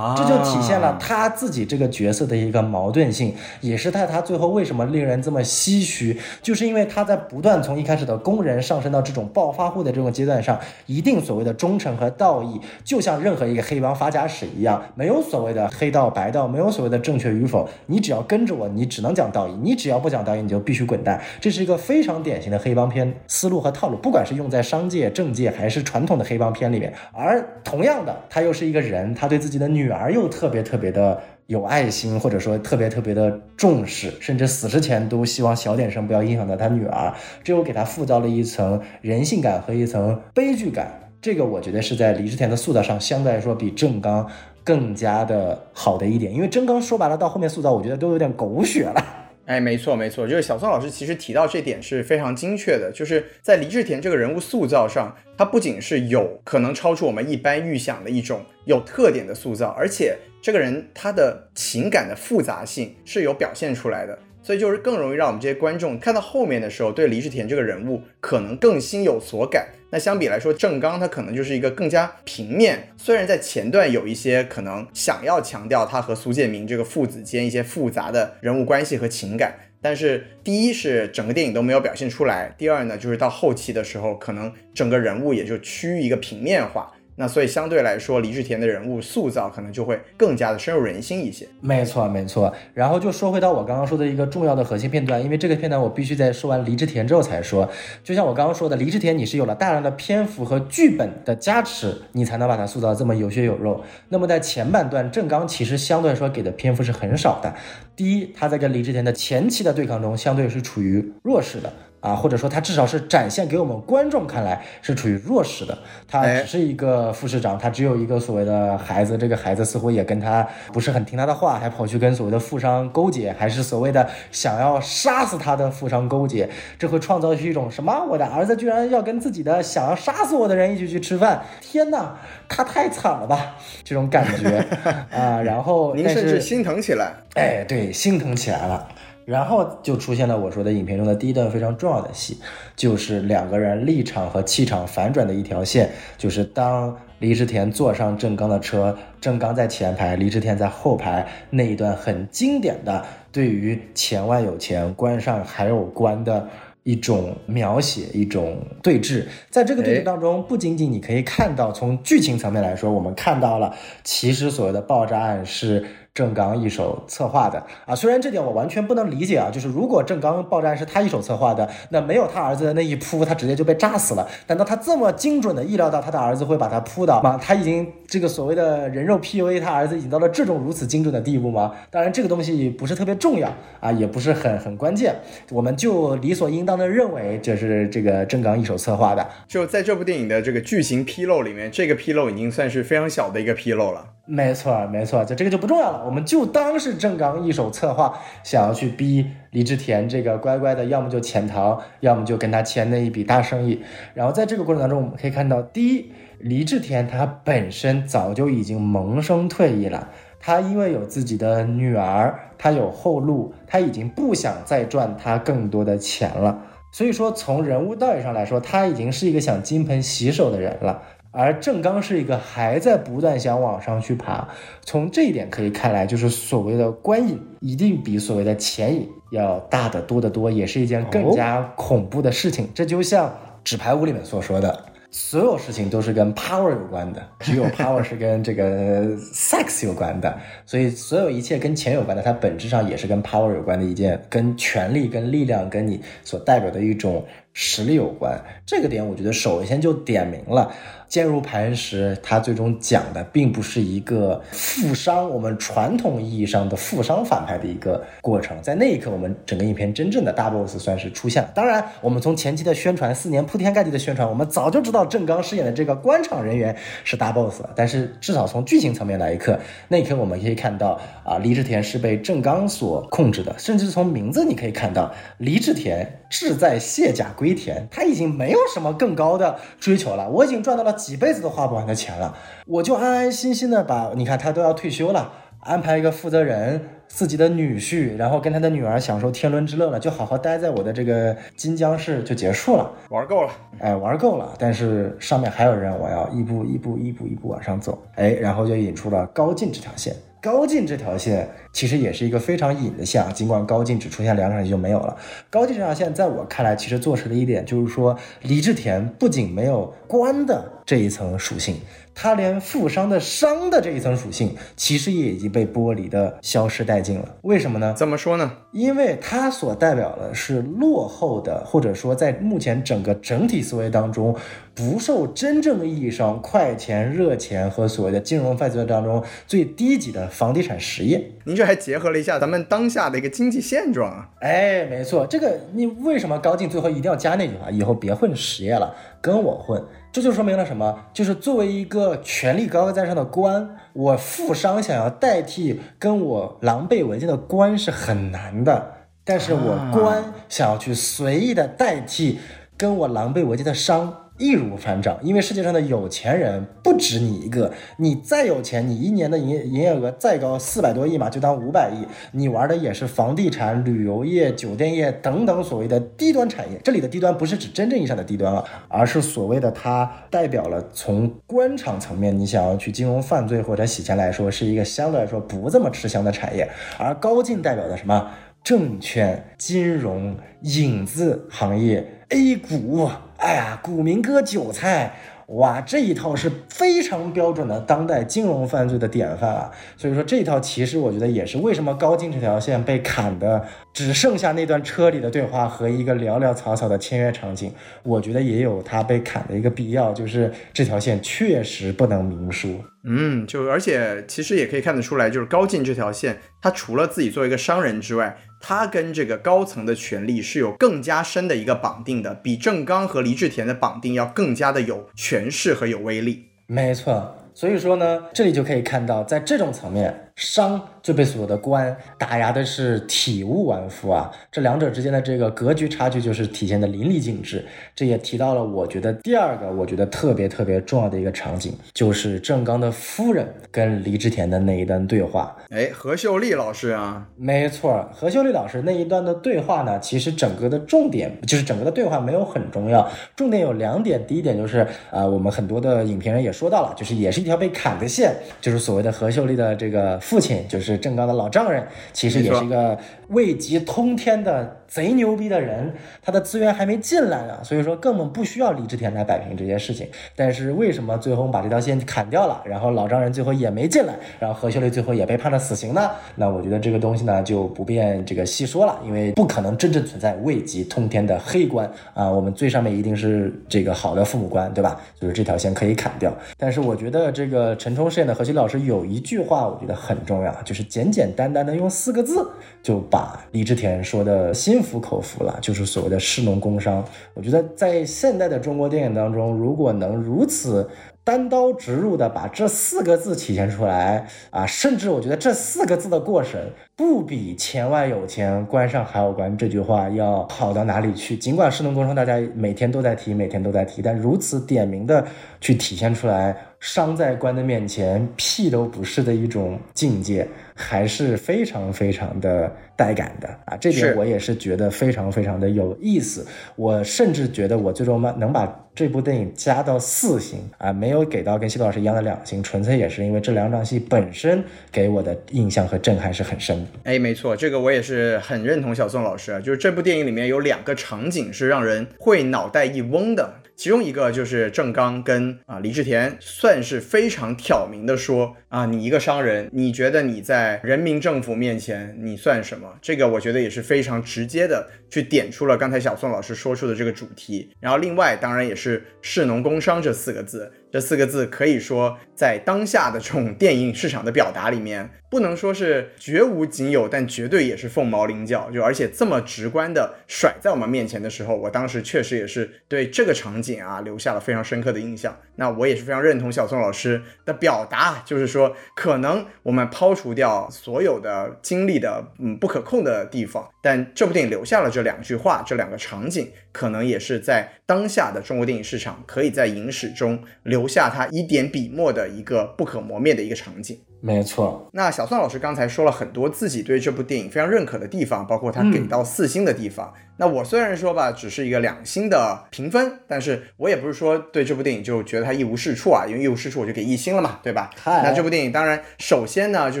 [0.16, 21.20] 这就体现了他自己这个角色的一个矛盾性，也是在他最后为什么令人这么唏嘘，就是因为他在不断从一开始的工人上升到这种暴发户的这种阶段上，一定所谓的忠诚和道义，就像任何一个黑帮发家史一样，没有所谓的黑道白道，没有所谓的正确与否，你只要跟着我，你只能讲道义，你只要不讲道义，你就必须滚蛋。
[21.40, 26.94] 这是一个非常典型的黑帮片思路和套路，不管是用在商界、政界还是传统的黑帮片里面。
[27.12, 29.79] 而同样的，他又是一个人，他对自己的女。
[29.80, 41.10] 女儿又特别特别的有爱心，或者说特别特别的重视，甚至死之前都希望小点声不要影响到他女儿，这又给他塑造了一层人性感和一层悲剧感。
[41.22, 44.26] 这个我觉得是在李治田的塑造上相对来说比正刚
[44.62, 49.04] 更加的好的一点，因为正刚说白了到后面塑造，我觉得都有点狗血了。
[49.50, 64.16] 哎，没错没错，就是小宋老师其实提到这点是非常精确的，就是在黎志田这个人物塑造上，他不仅是有可能超出我们一般预想的一种有特点的塑造，而且这个人他的情感的复杂性是有表现出来的。
[64.50, 69.68] 所以就是更容易让我们这些观众看到后面的时候，对李治田这个人物可能更心有所感。
[69.92, 72.88] 那相比来说，郑刚他可能就是一个更加平面。
[72.96, 86.90] 虽然在前段有一些可能想要强调他和苏建明这个父子间一些复杂的人物关系和情感，但是第一是整个电影都没有表现出来，第二呢就是到后期的时候，可能整个人物也就趋于一个平面化。
[87.16, 91.46] 那所以相对来说，李治田的人物塑造可能就会更加的深入人心一些。
[91.60, 92.52] 没错，没错。
[92.72, 97.68] 然后就说回到我刚刚说的一个重要的核心片段，因为这个片段我必须在说完李治田之后才说。
[98.02, 103.84] 就像我刚刚说的，李治田你是有了大量的篇幅和剧本的加持，你才能把它塑造这么有血有肉。
[104.08, 107.54] 那么在前半段，郑刚其实相对来说给的篇幅是很少的。
[107.94, 111.70] 第一，他在跟李治田的前期的对抗中，相对是处于弱势的。
[112.00, 115.78] 啊，或者说他至少是展现给我们观众看来是处于弱势的。
[116.08, 126.48] 他只是一个副市长，他只有一个所谓的孩子，这个孩子似乎也跟他不是很听他的话，还跑去跟所谓的富商勾结，还是所谓的想要杀死他的富商勾结。
[126.78, 128.04] 这会创造出一种什么？
[128.08, 131.42] 我的儿子居然要跟自己的想要杀死我的人一起去吃饭？
[131.60, 132.16] 天哪，
[132.48, 133.56] 他太惨了吧！
[133.84, 134.64] 这种感觉
[135.12, 137.12] 啊，然后您甚至心疼起来。
[137.34, 138.88] 哎，对，心疼起来了。
[139.24, 142.38] 然后就出现了我说的影片中的第一段非常重要的戏，
[142.74, 156.48] 就是两个人立场和气场反转的一条线，就是当李志田坐上郑刚的车，郑刚在前排，李志田在后排那一段很经典的对于钱外有钱，关上还有关的
[156.82, 159.26] 一种描写，一种对峙。
[159.50, 165.84] 在这个对峙当中，不仅仅你可以看到从剧情层面来说，我们看到了其实所谓的爆炸案是。
[166.20, 174.28] 郑刚一手策划的啊，虽然这点我完全不能理解啊，就是如果郑刚爆炸是他一手策划的，那没有他儿子的那一扑，他直接就被炸死了。
[174.46, 177.40] 难道他这么精准的意料到他的儿子会把他扑倒吗？
[177.42, 181.72] 他已经这个所谓的人肉 PUA 他儿子已经到了这种如此精准的地步吗？
[181.90, 185.14] 当然这个东西不是特别重要啊，也不是很很关键，
[185.50, 189.26] 我们就理所应当的认为这是这个郑刚一手策划的。
[189.48, 194.04] 就在这部电影的这个剧情纰漏里面，这个纰漏已经算是非常小的一个纰漏了。
[194.26, 203.80] 没错，没错，就这个就不重要了，我们就当是郑刚一手策划，想要去逼李志田这个乖乖的，要么就潜逃，要么就跟他签那一笔大生意。
[204.12, 210.08] 然后在这个过程当中，我们可以看到，第一，李志田他本身早就已经萌生退役了，
[210.40, 216.64] 他因为有自己的女儿，他有后路，他已经不想再赚他更多的钱了。
[216.90, 221.02] 所以说，从人物道义上来说，他已经是一个想金盆洗手的人了。
[221.32, 224.48] 而郑刚是一个还在不断想往上去爬，
[224.82, 232.68] 从这一点可以看来，就是所谓的官瘾一定比所谓的钱瘾要大得多得多，也是一件更加恐怖的事情。
[232.74, 233.28] 这就像
[233.62, 234.86] 《纸牌屋》里面所说的。
[235.12, 239.02] 所有事情都是跟 power 有关的，只有 power 是跟这个
[239.34, 248.40] sex 有关的，所以所有一切跟钱有关的，它本质上也是跟 power 有关的一件，跟权力、跟力量、跟你所代表的一种实力有关。
[248.64, 250.72] 这个点我觉得首先就点明了。
[251.08, 258.56] 坚如磐石，它最终讲的并不是一个富商，我们传统意义上的富商反派的一个过程。
[258.62, 261.50] 在那一刻，我们整个影片真正的大 boss 算是出现了。
[261.52, 267.60] 当然，我们从前期的宣传，四年铺天盖地的宣传，我们早就知道郑刚饰演的这个官场人员是大 boss。
[267.74, 269.58] 但是，至少从剧情层面来一刻，
[269.88, 273.52] 那一刻我们可以看到啊，李志田是被郑刚所控制的。
[273.58, 280.30] 甚至从名字你可以看到，李志田志在卸甲归田，他已经没有什么更高的追求了。
[280.30, 280.96] 我已经赚到了。
[281.00, 300.14] 几辈子都花不完的钱了，我就安安心心的把，你看他都要退休了，安排一个负责人，自己的女婿，然后跟他的女儿享受天伦之乐了，就好好待在我的这个金江市就结束了，玩够了，哎，玩够了，但是上面还有人，我要一步一步一步一步往上走，哎，然后就引出了高进这条线。
[300.42, 305.16] 高进这条线其实也是一个非常隐的线啊，尽管高进只出现两场戏就没有了。
[305.48, 311.76] 高进这条线在我看来，其实做实了一点，就是说李志田不仅没有官的这一层属性。
[312.12, 317.36] 他连富商的商的这一层属性，其实也已经被剥离的消失殆尽了。
[317.42, 317.94] 为什么呢？
[317.96, 318.52] 怎么说呢？
[318.72, 324.36] 因为它所代表的是落后的，或者说在目前整个整体思维当中，
[324.74, 331.30] 不受真正意义上快钱、热钱和所谓的金融犯罪当中最低级的房地产实业。
[331.44, 334.30] 您这还结合了一下咱们当下的一个经济现状啊？
[334.40, 337.70] 哎，没错，这个你为什么高进最后一定要加那句话？
[337.70, 339.84] 以后别混实业了，跟我混。
[340.10, 340.98] 这就说明了什么？
[341.12, 352.40] 就是作为一个权力高高在上的官，我富商想要代替跟我狼狈为奸的官是很难的，但是我官想要去随意的代替
[352.78, 354.19] 跟我狼狈为奸的商。
[354.40, 357.70] 易如反掌，因为世界上的有钱人不止你一个。
[357.98, 366.80] 你再有钱，你一年的营业营业额再高，四百多亿嘛，就当五百亿，你玩的也是房地产、旅游业、酒店业等等所谓的低端产业。
[366.82, 376.66] 这里的低端不是指真正意义上的低端啊，而是所谓的它代表了从官场层面，你想要去金融犯罪或者洗钱来说，是一个相对来说不这么吃香的产业。
[376.98, 378.30] 而高进代表的什么？
[378.64, 383.08] 证券、金融、影子行业、A 股。
[383.40, 385.14] 哎呀，股民割韭菜，
[385.46, 389.70] 哇，这一套是非常标准的当代金融犯罪的典范啊！
[389.96, 393.64] 所以说这一套其实我觉得也是为什么高进这条线被砍的
[393.94, 397.72] 只剩下那段车里的对话和一个寥寥草草的签约场景，
[398.02, 402.70] 我觉得也有它被砍的一个必要，就是这条线确实不能明说。
[403.04, 408.36] 嗯，就而且其实也可以看得出来，就是高进这条线，他除了自己作为一个商人之外。
[408.60, 416.50] 他跟这个高层的权力是有更加深的一个绑定的，比郑刚和黎志田的绑定要更加的有权势和有威力。
[416.66, 420.82] 没错，所以说呢，这里就可以看到，在这种层面，商。
[421.02, 424.30] 就被所有的官打压的是体无完肤啊！
[424.52, 427.64] 这两者之间的这个格局差距就是体现的淋漓尽致。
[427.96, 435.56] 这也提到了，我觉得第二个我觉得特别特别重要的一个场景，就是郑刚的夫人跟黎志田的那一段对话。
[435.70, 444.22] 哎，何秀丽老师啊，没错，何秀丽老师那一段的对话呢，其实整个的重点就是整个的对话没有很重要，重点有两点。
[444.26, 450.96] 第一点就是啊，我们很多的影评人也说到了，就是也是一条被砍的线，就是所谓的何秀丽的这个父亲，就是。
[450.96, 452.96] 郑刚的老丈人，其实也是一个
[453.30, 460.06] 位极通天的贼牛逼的人，他的资源还没进来呢，所以说根本不需要李志田来摆平这件事情。
[460.36, 466.10] 但是为什么最后把这条线砍掉了，然后老丈人最后也没进来，然后何秀丽最后也被判了死刑呢？
[466.36, 475.00] 那我觉得这个东西呢就不便这个细说了，因为不可能真正存在位极通天的黑官啊，我们最上面一定是这个好的父母官，对吧？
[475.18, 476.32] 就是这条线可以砍掉。
[476.58, 480.80] 但是我觉得这个陈冲饰演的何秀老师有一句话，我觉得很重要，就是。
[480.90, 482.50] 简简单单的用四个字
[482.82, 483.19] 就把
[483.52, 487.04] 李治田说的心服口服了，就是所谓的士农工商。
[487.34, 490.88] 我觉得在现代的中国电影当中，如果能如此
[491.22, 496.60] 单刀直入的把这四个字体现出来啊，甚至我觉得这四个字的过程
[496.96, 501.36] 不比“钱外有钱，关上还有关”这句话要好到哪里去。
[501.36, 505.24] 尽管士农工商大家每天都在提，每天都在提，但如此点名的
[505.60, 506.56] 去体现出来。
[506.80, 513.76] 商在官的面前屁都不是的一种境界，还是非常非常的带感的啊！
[513.76, 516.46] 这点我也是觉得非常非常的有意思。
[516.76, 518.66] 我甚至觉得我最终能把
[519.00, 526.90] 这部电影加到四星啊，没有给到跟西多老师一样的两星，纯粹也是因为这两场戏本身给我的印象和震撼是很深的。
[527.04, 533.54] 哎，没错，这个我也是很认同小宋老师，就是这部电影里面有两个场景是让人会脑袋一嗡的。
[533.80, 542.98] 其中一个就是郑刚跟啊李志田算是非常挑明的说啊，你一个商人，你觉得你在人民政府面前你算什么？
[543.00, 547.70] 这个我觉得也是非常直接的去点出了刚才小宋老师说出的这个主题。
[547.80, 550.70] 然后另外当然也是士农工商这四个字。
[550.92, 558.68] 这四个字可以说，在当下的这种电影市场的表达里面，不能说是绝无仅有，但绝对也是凤毛麟角。
[558.70, 565.38] 就而且这么直观的甩在我们面前的时候，我当时确实也是对这个场景啊留下了非常深刻的印象。
[565.54, 576.50] 那我也是非常认同小宋老师的表达，就是说，可能我们抛除掉所有的经历的嗯不可控的地方，但这部电影留下了这两句话，这两个场景。
[576.72, 584.00] 可能也是在当下的中国电影市场，可以在影史中留下他一点笔墨的一个不可磨灭的一个场景。
[584.20, 590.12] 没错，那小宋老师刚才说了很多自己对这部电影非常认可的地方，包括他给到四星的地方。
[590.40, 597.90] 那我虽然说吧，只是一个两星的评分，但是我也不是说对这部电影就觉得它一无是处啊，因为一无是处我就给一星了嘛，对吧？
[598.06, 600.00] 那这部电影当然首先呢，就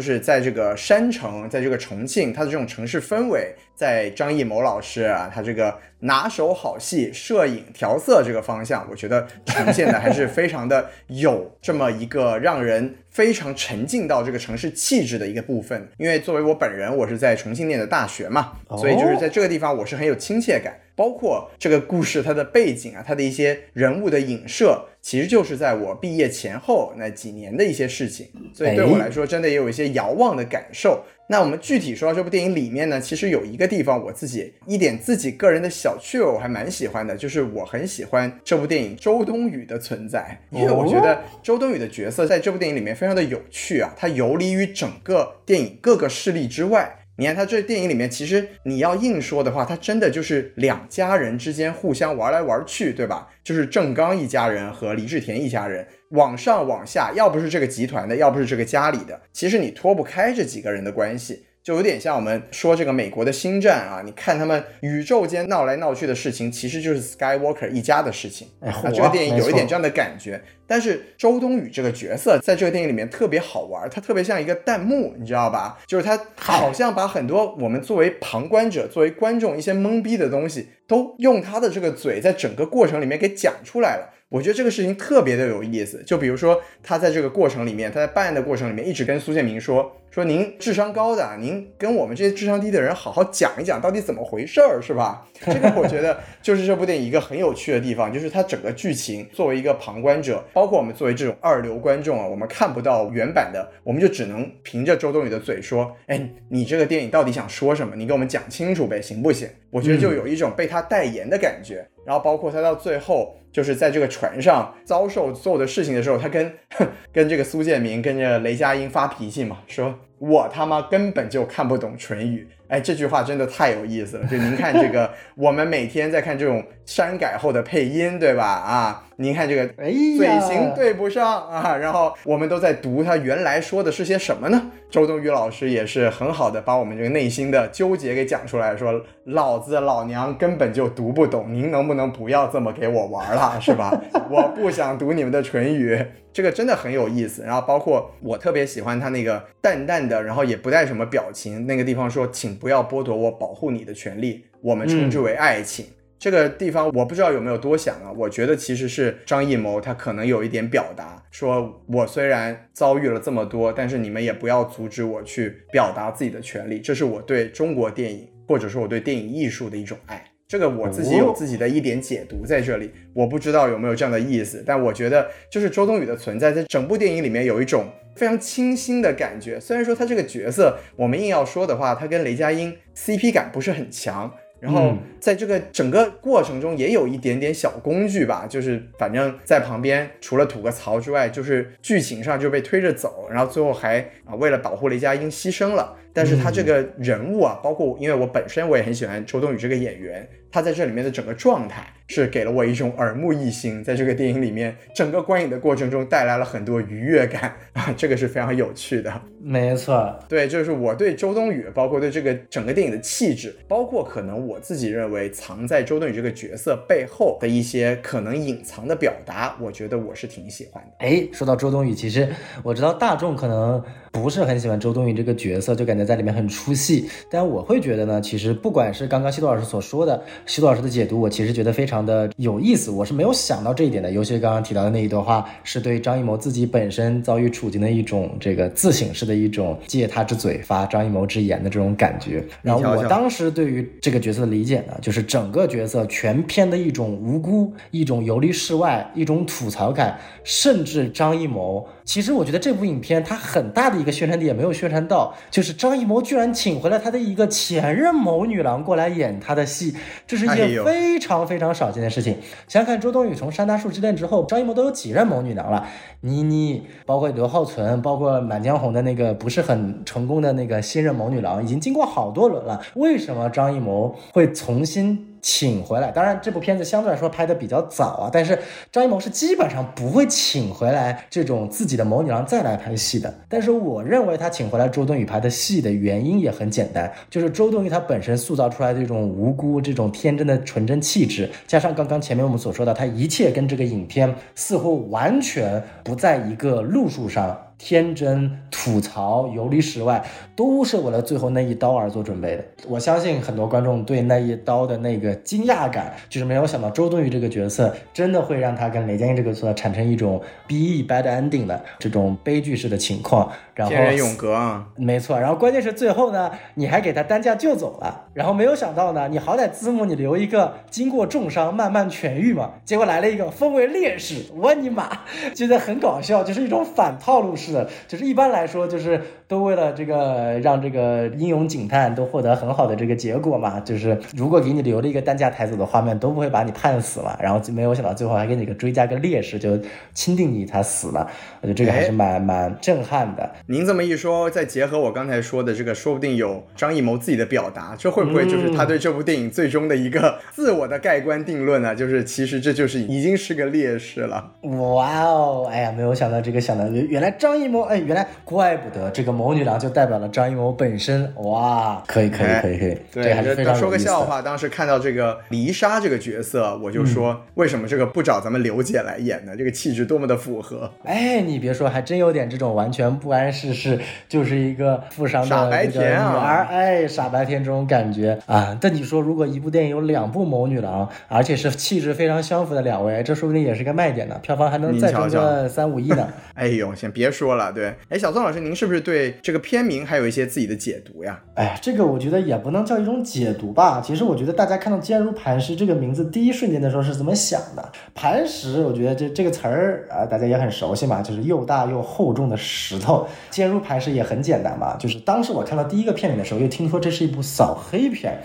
[0.00, 12.94] 是在这个山城，在这个重庆，它的这种城市氛围，在张艺谋老师啊，他这个拿手好戏，摄影调色这个方向，我觉得呈现的还是非常的有这么一个让人。
[13.10, 20.78] 非常沉浸到这个城市气质的一个部分，因为作为我本人，我是在重庆念的大学嘛，所以就是在这个地方，我是很有亲切感。
[20.96, 31.02] 包括这个故事它的背景啊，它的一些人物的影射，其实就是在我毕业前后那几年的一些事情，所以对我来说，真的也有一些遥望的感受。
[31.26, 46.98] 那我们具体说到这部电影里面呢，其实有一个地方我自己一点自己个人的小趣味，我还蛮喜欢的，就是我很喜欢这部电影周冬雨的存在，因为我觉得周冬雨的角色在这部电影里面非常的有趣啊，她游离于整个电影各个势力之外。
[47.20, 53.28] 你看他这电影里面，其实你要硬说的话，他真的就是两家人之间互相玩来玩去，对吧？
[53.44, 61.44] 就是郑刚一家人和李志田一家人，往上往下，要不是这个集团的，要不是这个家里的，其实你脱不开这几个人的关系。
[61.62, 68.48] 就有点像我们说这个美国的星战啊，你看他们宇宙间闹来闹去的事情，其实就是 Skywalker 一家的事情。
[68.60, 70.40] 啊，这个电影有一点这样的感觉。
[70.66, 75.78] 但是周冬雨这个角色在这个电影里面特别好玩，她特别像一个弹幕，你知道吧？
[75.86, 84.14] 就是她好像把很多我们作为旁观者、作为观众一些懵逼的东西，都用她的这个嘴在整个过程里面给讲出来了。
[84.30, 86.00] 我觉得这个事情特别的有意思。
[86.06, 89.96] 就比如说他在这个过程里面，他在办案的过程里面，一直跟苏建明说。
[90.10, 95.24] 说您智商高的，您跟我们这些智商低的人好好讲一讲，到底怎么回事儿，是吧？
[95.40, 107.94] 这个我觉得就是这部电影一个很有趣的地方，就是它整个剧情作为一个旁观者，包括我们作为这种二流观众啊，我们看不到原版的，我们就只能凭着周冬雨的嘴说，哎，你这个电影到底想说什么？
[107.94, 109.48] 你给我们讲清楚呗，行不行？
[109.70, 111.86] 我觉得就有一种被他代言的感觉。
[112.04, 113.36] 然后包括他到最后。
[113.52, 116.52] 就是在这个船上遭受所有的事情的时候，他跟
[117.12, 122.46] 跟这个苏建明跟着雷佳音发脾气嘛，说我他妈根本就看不懂唇语。
[122.68, 124.26] 哎，这句话真的太有意思了。
[124.26, 128.44] 就您看这个， 我们每天在看这种删改后的配音，对吧？
[128.44, 134.70] 啊，您看这个嘴型对不上啊，然后我们都在读他原来说的是些什么呢？
[134.88, 143.92] 周冬雨老师也是很好的把我们这个内心的纠结给讲出来，说老子老娘根本就读不懂，您能不能不要这么给我玩了，是吧？
[144.30, 146.02] 我不想读你们的唇语。
[146.32, 155.84] 这个真的很有意思，然后包括我特别喜欢他那个淡淡的，然后也不带什么表情那个地方说，请不要剥夺我保护你的权利，我们称之为爱情。
[156.20, 170.22] 这个地方我不知道有没有多想啊，我觉得其实是张艺谋他可能有一点表达，说我虽然遭遇了这么多，但是你们也不要阻止我去表达自己的权利，这是我对中国电影或者说我对电影艺术的一种爱。
[170.46, 179.58] 这个我自己有自己的一点解读在这里，我不知道有没有这样的意思，但我觉得就是周冬雨的存在，在整部电影里面有一种非常清新的感觉。
[179.58, 184.34] 虽然说她这个角色，我们硬要说的话，她跟雷佳音 CP 感不是很强。
[184.60, 195.96] 然后在这个整个过程中，也有一点点小工具吧，就是反正在旁边除了吐个槽之外，就是剧情上就被推着走，然后最后还啊为了保护雷佳音牺牲了。
[196.12, 200.28] 但是他这个人物啊，包括因为我本身我也很喜欢周冬雨这个演员。
[200.50, 209.22] 他在这里面的整个状态是给了我一种耳目一新，在这个电影里面，整个观影的过程中带来了很多愉悦感啊，这个是非常有趣的。
[209.42, 220.90] 没错，对，就是我对周冬雨，包括对这个整个电影的气质，包括可能我自己认为藏在周冬雨这个角色背后的一些可能隐藏的表达，我觉得我是挺喜欢的。
[220.98, 222.28] 哎，说到周冬雨，其实
[222.62, 223.82] 我知道大众可能
[224.12, 230.20] 不是很喜欢周冬雨这个角色，就感觉在里面很出戏，但我会觉得呢，其实不管是刚刚西多老师所说的。
[230.46, 232.90] 西渡老师的解读，我其实觉得非常的有意思。
[232.90, 242.44] 我是没有想到这一点的，尤其是刚刚提到的那一段话，是对张艺谋自己本身遭遇处境的一种这个自省式的一种借他之嘴发张艺谋之言的这种感觉。
[242.62, 251.86] 然后我当时对于这个角色的理解呢，就是整个角色全篇的一种无辜，一种游离世外，一种吐槽感，甚至张艺谋。
[252.04, 259.94] 其实我觉得这部影片它很大的一个宣传点没有宣传到，就是张艺谋居然请回了他的一个前任谋女郎过来演他的戏，
[260.26, 262.34] 这是一件非常非常少见的事情。
[262.66, 265.86] 想想看，周冬雨从《山楂树之恋》之后，张艺谋都有几任谋女郎了？
[266.22, 272.80] 倪妮，包括刘浩存，包括《满江红》的那个不是很成功的那个新任谋女郎，已经经过好多轮了。
[272.94, 275.29] 为什么张艺谋会重新？
[275.42, 278.58] 请回来，当然这部片子相对来说拍的比较早啊，但是
[278.92, 283.32] 张艺谋是基本上不会请回来这种自己的谋女郎再来拍戏的。
[283.48, 297.56] 但是我认为他请回来周冬雨拍的戏的原因也很简单，就是周冬雨她本身塑造出来的这种无辜、这种天真的纯真气质，加上刚刚前面我们所说的，她一切跟这个影片似乎完全不在一个路数上。
[297.82, 300.22] 天真吐槽游离室外，
[300.54, 302.64] 都是为了最后那一刀而做准备的。
[302.86, 313.50] 我相信很多观众对那一刀的那个惊讶感，就是没有想到周冬雨这个角色真的会让他跟雷佳音这个角色产生一种 be bad ending 的这种悲剧式的情况。
[313.74, 315.40] 天人永隔啊，没错。
[315.40, 318.26] 然后关键是最后呢，你还给他担架救走了。
[318.32, 324.44] 然后没有想到呢，你好歹字幕你留一个经过重伤慢慢痊愈嘛，结果来了一个封为烈士。
[324.54, 325.08] 我尼玛，
[325.54, 327.90] 觉得很搞笑，就是一种反套路式的。
[328.06, 329.20] 就是一般来说，就是
[329.50, 333.80] 都为了这个让这个英勇警探都获得很好的这个结果嘛。
[333.80, 337.36] 就是如果给你留了一个担架抬走的画面，都不会把你判死嘛。
[337.42, 339.76] 然后没有想到最后还给你个追加个烈士，就
[340.14, 341.28] 钦定你他死了。
[341.62, 343.50] 我觉得这个还是蛮 蛮震撼的。
[343.66, 351.92] 您这么一说，再结合我刚才说的这个，说不定有张艺谋自己的表达，这会不会就是他对这部电影最终的一个自我的盖棺定论呢？
[351.96, 354.52] 就是其实这就是已经是个烈士了。
[354.62, 361.32] 哇哦，哎呀，没有想到这个，想到原来张艺谋，哎，原来怪不得这个谋女郎就代表了张艺谋本身。
[361.36, 369.56] 哇，可以可以可以可以，对，还是非常说个笑话，当时看到这个黎莎这个角色，我就说为什么这个不找咱们刘姐来演呢？
[369.56, 370.92] 这个气质多么的符合。
[371.04, 373.98] 哎，你别说，还真有点这种完全不谙世事。
[374.28, 378.78] 就是一个富商的这个女儿，哎，傻白甜这种感觉啊。
[378.80, 386.28] 但你说，如果一部电影有两部谋女郎，而且是气质非常相符的两位，这说不定也是个卖点呢，票房还能再挣个三五亿呢。
[386.54, 387.72] 哎呦，先别说说了。
[387.72, 391.40] 对，哎，小宋老师，您是不是对这个片名还有一些自己的解读呀？
[391.54, 394.00] 哎，这个我觉得也不能叫一种解读吧。
[394.04, 397.92] 其实我觉得大家看到“坚如磐石”这个名字第一瞬间的时候是怎么想的？
[398.14, 403.26] 磐石，我觉得这这个词儿啊，大家也很熟悉嘛，就是又大又厚重的石头。
[403.50, 408.38] 坚如磐石也很简单嘛，就是当时我看到第一个片名的时候，又听说这是一部扫黑片。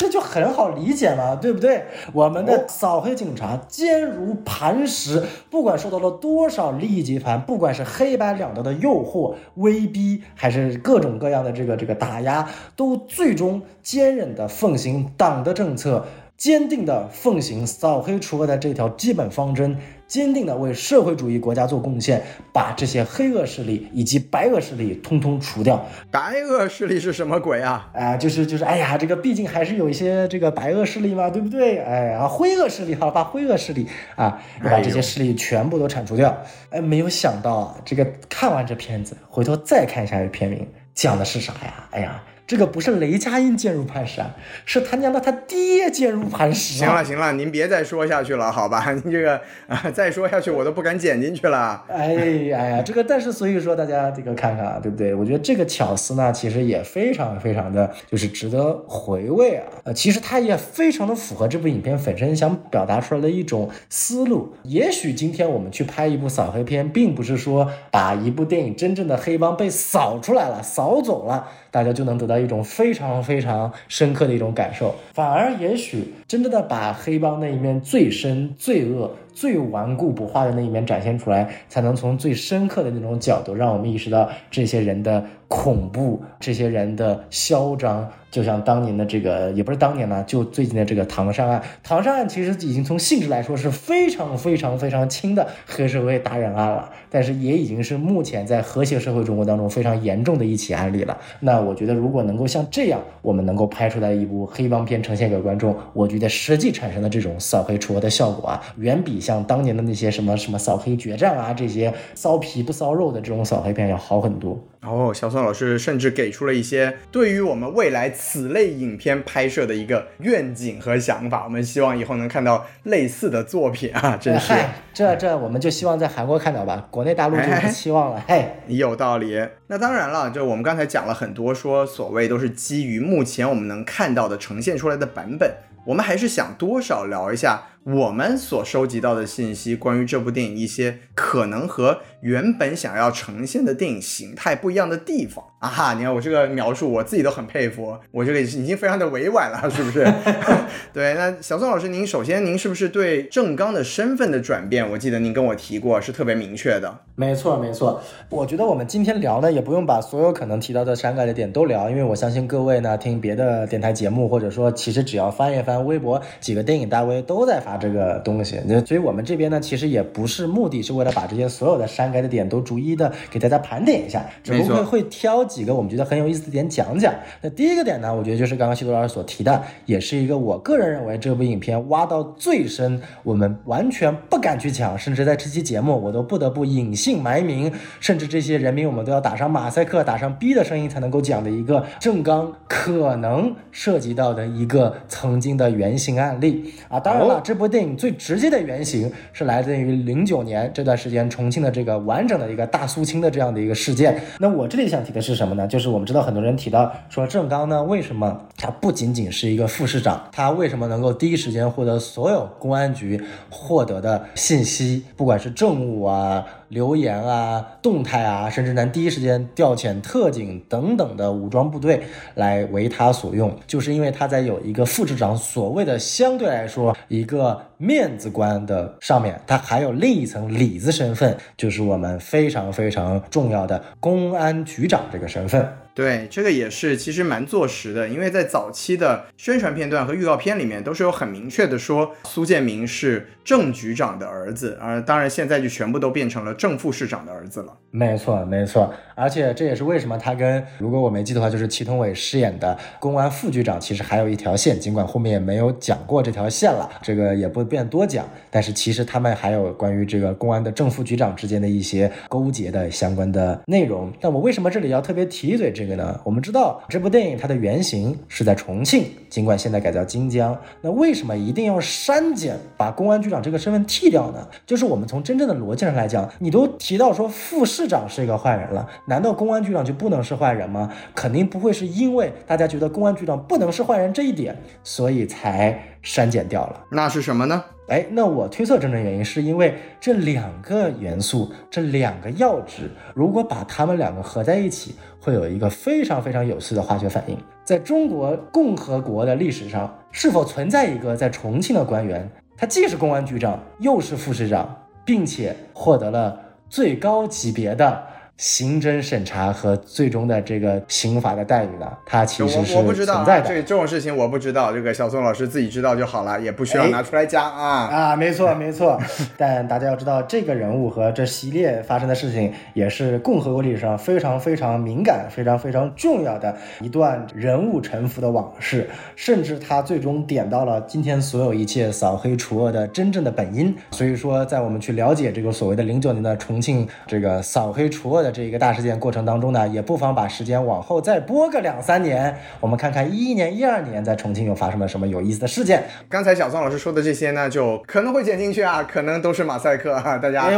[0.00, 1.84] 这就很好理解嘛，对不对？
[2.14, 19.76] 我们的扫黑警察坚如磐石，不管受到了多少利益集团，不管是黑白两道的诱惑、威逼，还是各种各样的这个这个打压，都最终坚韧的奉行党的政策，坚定的奉行扫黑除恶的这条基本方针。
[20.10, 22.20] 坚定的为社会主义国家做贡献，
[22.52, 25.86] 把这些黑恶势力以及白恶势力通通除掉。
[26.10, 27.88] 白恶势力是什么鬼啊？
[27.94, 31.78] 啊，就是就是，哎呀，这个毕竟还是有一些这个白恶势力嘛，对不对？
[31.78, 33.86] 哎呀，灰恶势力，好把灰恶势力
[34.16, 36.36] 啊，把这些势力全部都铲除掉。
[36.70, 41.86] 哎，没有想到啊，这个看完这片子，回头再看一下这片名，讲的是啥呀？
[41.92, 42.20] 哎呀。
[42.50, 44.34] 这个不是雷佳音坚如磐石啊，
[44.64, 46.74] 是他娘的他爹坚如磐石。
[46.74, 48.90] 行了行了，您别再说下去了，好吧？
[48.90, 51.84] 您这个啊，再说下去我都不敢剪进去了。
[51.86, 52.16] 哎
[52.52, 55.14] 哎呀，这个但是所以说大家这个看看啊，对不对？
[55.14, 59.66] 我觉得这个巧思呢，其实也非常非常的就是值得回味啊。
[59.84, 64.52] 呃，其实它也非常的符合这部影片本身想表达出来的一种思路。
[64.64, 71.46] 也许今天我们去拍一部扫黑片，并不是说把一部电影真正的黑帮被扫出来了、扫走了。
[71.70, 79.10] 大家就能得到一种非常非常深刻的一种感受，反而也许真正的把黑帮那一面最深、最恶。
[79.32, 88.06] 最顽固不化的那一面展现出来，才能从最深刻的那种角度，让我们意识到这些人的恐怖，这些人的嚣张。
[88.30, 91.62] 就像当年的这个，也不是当年呢，就最近的这个唐山案。
[91.82, 101.16] 唐山案其实已经从性质来说是非常非常非常轻的黑社会打人案了，但是也已经是目前在和谐社会中国当中非常严重的一起案例了。
[101.40, 109.18] 那我觉得，如果能够像这样，我们能够拍出来一部黑帮片呈现给观众，我觉得实际产生的这种扫黑除恶的效果啊，远比。
[109.18, 114.62] 像当年的那些什么什么扫黑决战啊，这些骚皮不骚肉的这种扫黑片要好很多。
[114.82, 121.44] 哦，小宋老师甚至给出了一些对于我们未来此类影片拍摄的一个愿景和想法。
[121.44, 124.54] 我们希望以后能看到类似的作品啊，真是。
[124.94, 128.24] 这这，我们就希望在韩国看到吧，国内大陆就不期望了。
[128.26, 129.38] 嘿， 有道理。
[129.66, 135.52] 那当然了，就我们刚才讲了很多，说所谓都是基于目前我们能看到的呈现出来的版本。
[135.84, 145.68] 我们还是想多少聊一下我们所收集到的信息，关于这部电影一些可能和原本想要呈现的电影形态不一样的地方啊！
[145.68, 150.06] 哈，你看我这个描述，我自己都很佩服，我这个已经非常的委婉了，是不是？
[150.92, 156.98] 对，那小宋老师，您首先您是不是对郑刚的身份的转变，我记得您跟我提过是特别明确的？
[157.14, 158.02] 没错，没错。
[158.28, 165.70] 我觉得我们今天聊呢，也不用把所有可能提到的删改的点都聊，因为我相信各位呢听别的电台节目，或者说其实只要翻一翻。
[165.80, 177.14] 微博几个电影大 V 都在发这个东西，那所以我们这边呢，其实也不是目的是为了把这些所有的删改的点都逐一的给大家盘点一下，只不过会挑几个我们觉得很有意思的点讲讲。
[177.42, 195.50] 那第一个点呢，我觉得就是刚刚西多老师所提的，也是一个我个人认为这部影片挖到最深，我们完全不敢去讲，甚至在这期节目我都不得不隐姓埋名，甚至这些人名我们都要打上马赛克、打上 B 的声音才能够讲的一个正刚可能涉及到的一个曾经。
[195.50, 204.18] 的原型案例啊，当然了，这这部电影最直接的原型是来自于零九年这段时间重庆的这个完整的一个大肃清的这样的一个事件。
[204.38, 205.66] 那我这里想提的是什么呢？
[205.66, 216.42] 就是我们知道很多人提到说郑刚呢，为什么他不仅仅是一个副市长，他为什么能够第一时间获得所有公安局获得的信息，不管是政务啊。
[216.70, 222.02] 留言啊，动态啊，甚至能第一时间调遣特警等等的武装部队
[222.34, 235.68] 来为他所用，就是因为他在有一个副市长所谓的相对来说一个面子官的上面，他还有另一层里子身份，就是我们非常非常重要的公安局长这个身份。
[235.94, 247.76] 对，这个也是其实蛮坐实的，因为在早期的宣传片段和预告片里面都是有很明确的说苏建明是郑局长的儿子，而当然现在就全部都变成了郑副市长的儿子了。
[247.90, 258.26] 没错，没错，而且这也是为什么他跟如果我没记的话，就是祁同伟饰演的公安副局长其实还有一条线，尽管后面也没有讲过这条线了，这个也不便多讲。
[258.48, 264.12] 但是其实他们还有关于这个公安的正副局长之间的一些勾结的相关的内容。
[264.20, 265.72] 但我为什么这里要特别提一嘴？
[265.80, 266.20] 这个呢？
[266.22, 270.54] 我们知道这部电影它的原型是在重庆，尽管现在改叫金江。
[270.82, 274.46] 那为什么一定要删减，把公安局长这个身份剃掉呢？
[274.66, 280.92] 就是我们从真正的逻辑上来讲，你都提到说副市长是一个坏人了，难道公安局长就不能是坏人吗？
[281.14, 284.54] 肯定不会是因为大家觉得公安局长不能是坏人这一点，
[284.84, 286.84] 所以才删减掉了。
[286.90, 287.64] 那是什么呢？
[287.90, 297.36] 哎，那我推测真正原因是因为这两个元素，这两个药质，如果把它们两个合在一起，会有一个非常非常有趣的化学反应。
[297.64, 308.04] 在中国共和国的历史上，是否存在一个在重庆的官员，他既是公安局长，又是副市长，并且获得了最高级别的？
[308.40, 311.86] 刑侦审查和最终的这个刑法的待遇呢？
[312.06, 313.46] 它其实是存在的。
[313.46, 318.16] 这这种事情我不知道，这个小宋老师自己知道就好了，也不需要拿出来讲啊啊！
[318.16, 318.98] 没错没错，
[319.36, 333.76] 但大家要知道，这个人物和这系列发生的事情，也是共和国历史上非常非常敏感、非常非常重要的一段人物沉浮的往事，甚至他最终点到了今天所有一切扫黑除恶的真正的本因。
[333.90, 338.29] 所以说，在我们去了解这个所谓的零九年的重庆这个扫黑除恶的。
[338.30, 345.84] 这一个大事件过程当中呢，也不妨把时间往后再拨个两三年，我们看看一一年、一二年在重庆又发生了什么有意思的事件。
[346.08, 350.48] 刚才小宋老师说的这些呢，就可能会剪进去啊，可能都是马赛克啊，大家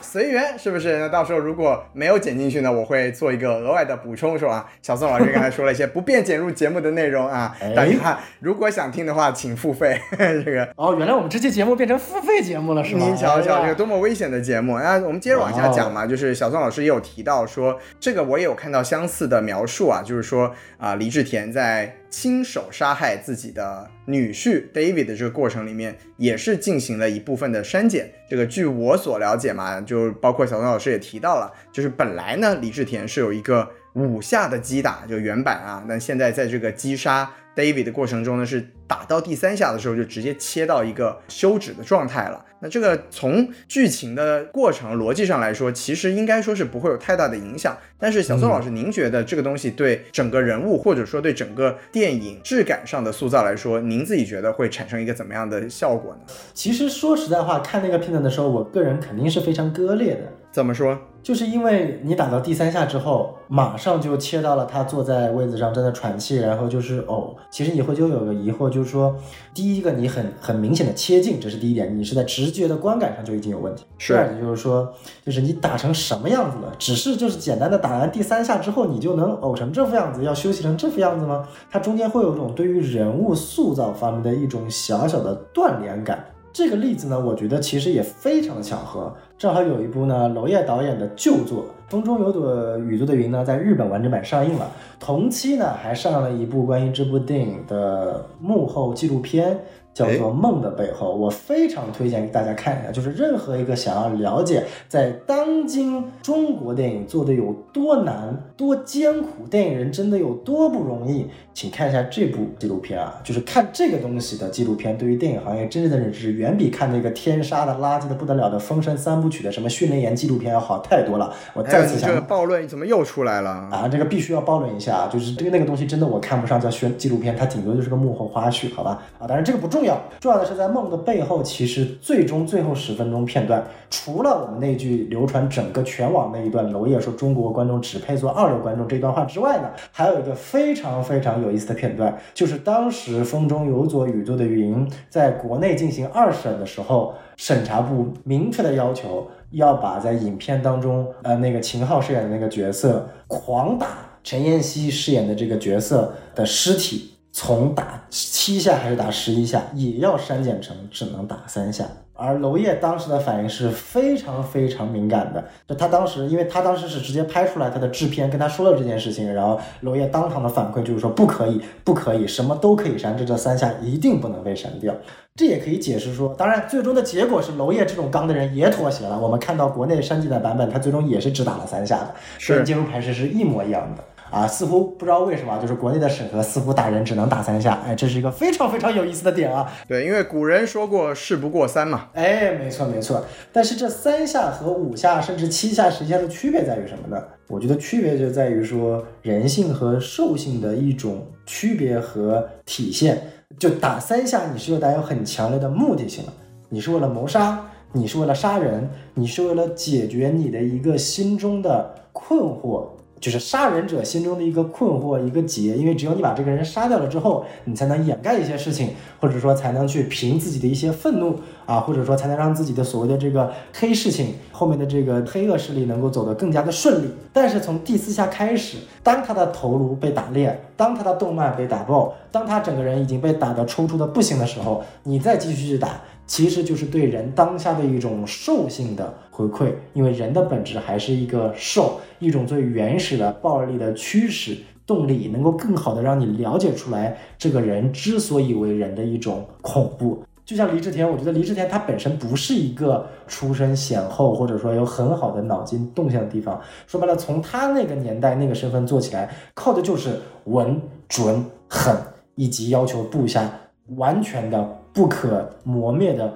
[0.00, 0.98] 随缘是不是？
[0.98, 4.68] 那到时候如果没有剪进去呢，我会做一个额外的补充，是吧？
[4.82, 9.98] 小宋老师刚才说了一些不便剪入节目的内容啊，大家如果想听的话，请付费。
[10.44, 13.06] 这个哦，原来我们这期节目变成付费节目了，是吗？
[13.06, 14.74] 您瞧瞧，这个多么危险的节目！
[14.74, 16.81] 啊，我们接着往下讲嘛，就是小宋老师。
[16.82, 28.12] 也有提到说，这个我也有看到相似的描述啊，就是说啊，李志田在亲手杀害自己的女婿 David 的这个过程里面，也是进行了一部分的删减。
[28.28, 37.30] 这个据我所了解嘛，就包括小东老师也提到了，就是本来呢，李志田是有一个五下的击打，就原版啊，那现在在这个击杀。
[37.54, 42.44] David 的过程中呢，是打到第三下的时候就直接切到一个休止的状态了。
[42.60, 47.76] 那这个从剧情的过程逻辑上来说，其实应该说是不会有太大的影响。
[47.98, 56.20] 但是小宋老师，您觉得这个东西对整个人物或者说对整个电影质感上的塑造来说，您自己觉得会产生一个怎么样的效果呢？
[56.54, 60.22] 其实说实在话，看那个片段的时候，我个人肯定是非常割裂的。
[60.52, 60.98] 怎么说？
[61.22, 67.34] 就是因为你打到第三下之后，马上就切到了他坐在位子上正在喘气，然后就是呕。
[67.50, 69.16] 其实你会就有个疑惑，就是说，
[69.54, 73.84] 第一个你很很明显的切近，这是第一点，你是在直觉的观感上就已经有问题。
[73.98, 74.92] 第二点就是说，
[75.24, 76.70] 就是你打成什么样子了？
[76.78, 81.48] 只是就是简单的打完第三下之后，你就能呕成这副样子，要休息成这副样子吗？
[81.70, 86.22] 它中间会有一种对于人物塑造方面的一种小小的断联感。
[86.52, 89.12] 这个例子呢，我觉得其实也非常的巧合。
[89.38, 94.70] 正好有一部呢，娄烨导演的旧作《风中有朵雨做的云》呢，在日本完整版上映了。
[95.00, 99.58] 同期呢，还上了一部关于这部电影的幕后纪录片。
[99.94, 102.90] 叫做《梦的背后》，我非常推荐给大家看一下。
[102.90, 113.20] 就是任何一个想要了解在当今中国电影做的有多难、多艰苦，电影人真的有多不容易，请看一下这部纪录片啊！
[113.22, 121.30] 就是看这个东西的纪录片，对于电影行业真正的认知，远比看那个天杀的垃圾的不得了的《封神三部曲》的什么训练营纪录片要好太多了。
[121.52, 123.86] 我再次想，这个暴论怎么又出来了啊？
[123.88, 129.02] 这个必须要暴论一下，就是这个那个东西真的我看不上叫宣纪录片，它顶多就是个幕后花絮，好吧？
[129.18, 129.81] 啊，当然这个不重。
[129.82, 153.88] 重要，重要的是在梦的背后，其实最终最后十分钟片段，除了我们那句流传整个全网那一段娄烨说中国观众只配做二流观众这段话之外呢，还有一个非常非常有意思的片段，就是当时风中有朵雨做的云在国内进行二审的时候，审查部明确的要求要把在影片当中呃那个秦昊饰演的那个角色狂打
[154.22, 157.11] 陈妍希饰演的这个角色的尸体。
[157.32, 161.84] 从打七下还是打十一下，也要删减成只能打三下。
[162.14, 174.94] 而娄烨当时的反应是非常非常敏感的，就他当时，因为他当时是直接拍出来他的制片跟他说了这件事情，然后娄烨当场的反馈就是说不可以，不可以，什么都可以删，这这三下一定不能被删掉。
[175.34, 179.18] 这也可以解释说，当然最终的结果是娄烨这种刚的人也妥协了。
[179.18, 182.14] 我们看到国内删减的版本，他最终也是只打了三下的，
[182.46, 184.04] 跟进入排时是一模一样的。
[184.32, 189.70] 啊，似乎不知道为什么，就是国内的审核似乎打人只能打三下，哎，这是一个非常非常有意思的点啊。
[189.86, 192.08] 对，因为古人说过事不过三嘛。
[192.14, 193.24] 哎，没错没错。
[193.52, 197.22] 但是这三下和五下甚至七下实际上的区别在于什么呢？
[197.48, 203.22] 我觉得区别就在于说人性和兽性的一种区别和体现。
[203.58, 206.32] 就打三下，你是有带有很强烈的目的性的，
[206.70, 212.86] 你是为了谋杀，你是为了杀人，你是为了解决你的一个心中的困惑。
[213.22, 227.08] 就是杀人者心中的一个困惑、一个结，因为只有你把这个人杀掉了之后，你才能掩盖一些事情，或者说才能去平自己的一些愤怒啊，或者说才能让自己的所谓的这个黑事情后面的这个黑恶势力能够走得更加的顺利。
[227.32, 236.00] 但是从第四下开始，当他的头颅被打裂，当他的动脉被打爆，当他整个人已经被打得抽搐的不行的时候，你再继续去打。
[236.24, 239.12] 其实就是对人当下的一种兽性的
[239.46, 250.22] 回馈，因为人的本质还是一个兽，一种最原始的暴力的驱使动力，能够更好的让你了解出来这个人之所以为人的一种恐怖。
[250.44, 261.96] 就像黎志田，我觉得黎志田他本身不是一个出身显厚或者说有很好的脑筋动向的地方，说白了，从他那个年代那个身份做起来，靠的就是稳、准、狠，
[262.34, 263.50] 以及要求部下
[263.96, 264.78] 完全的。
[264.94, 266.30] 不可磨灭的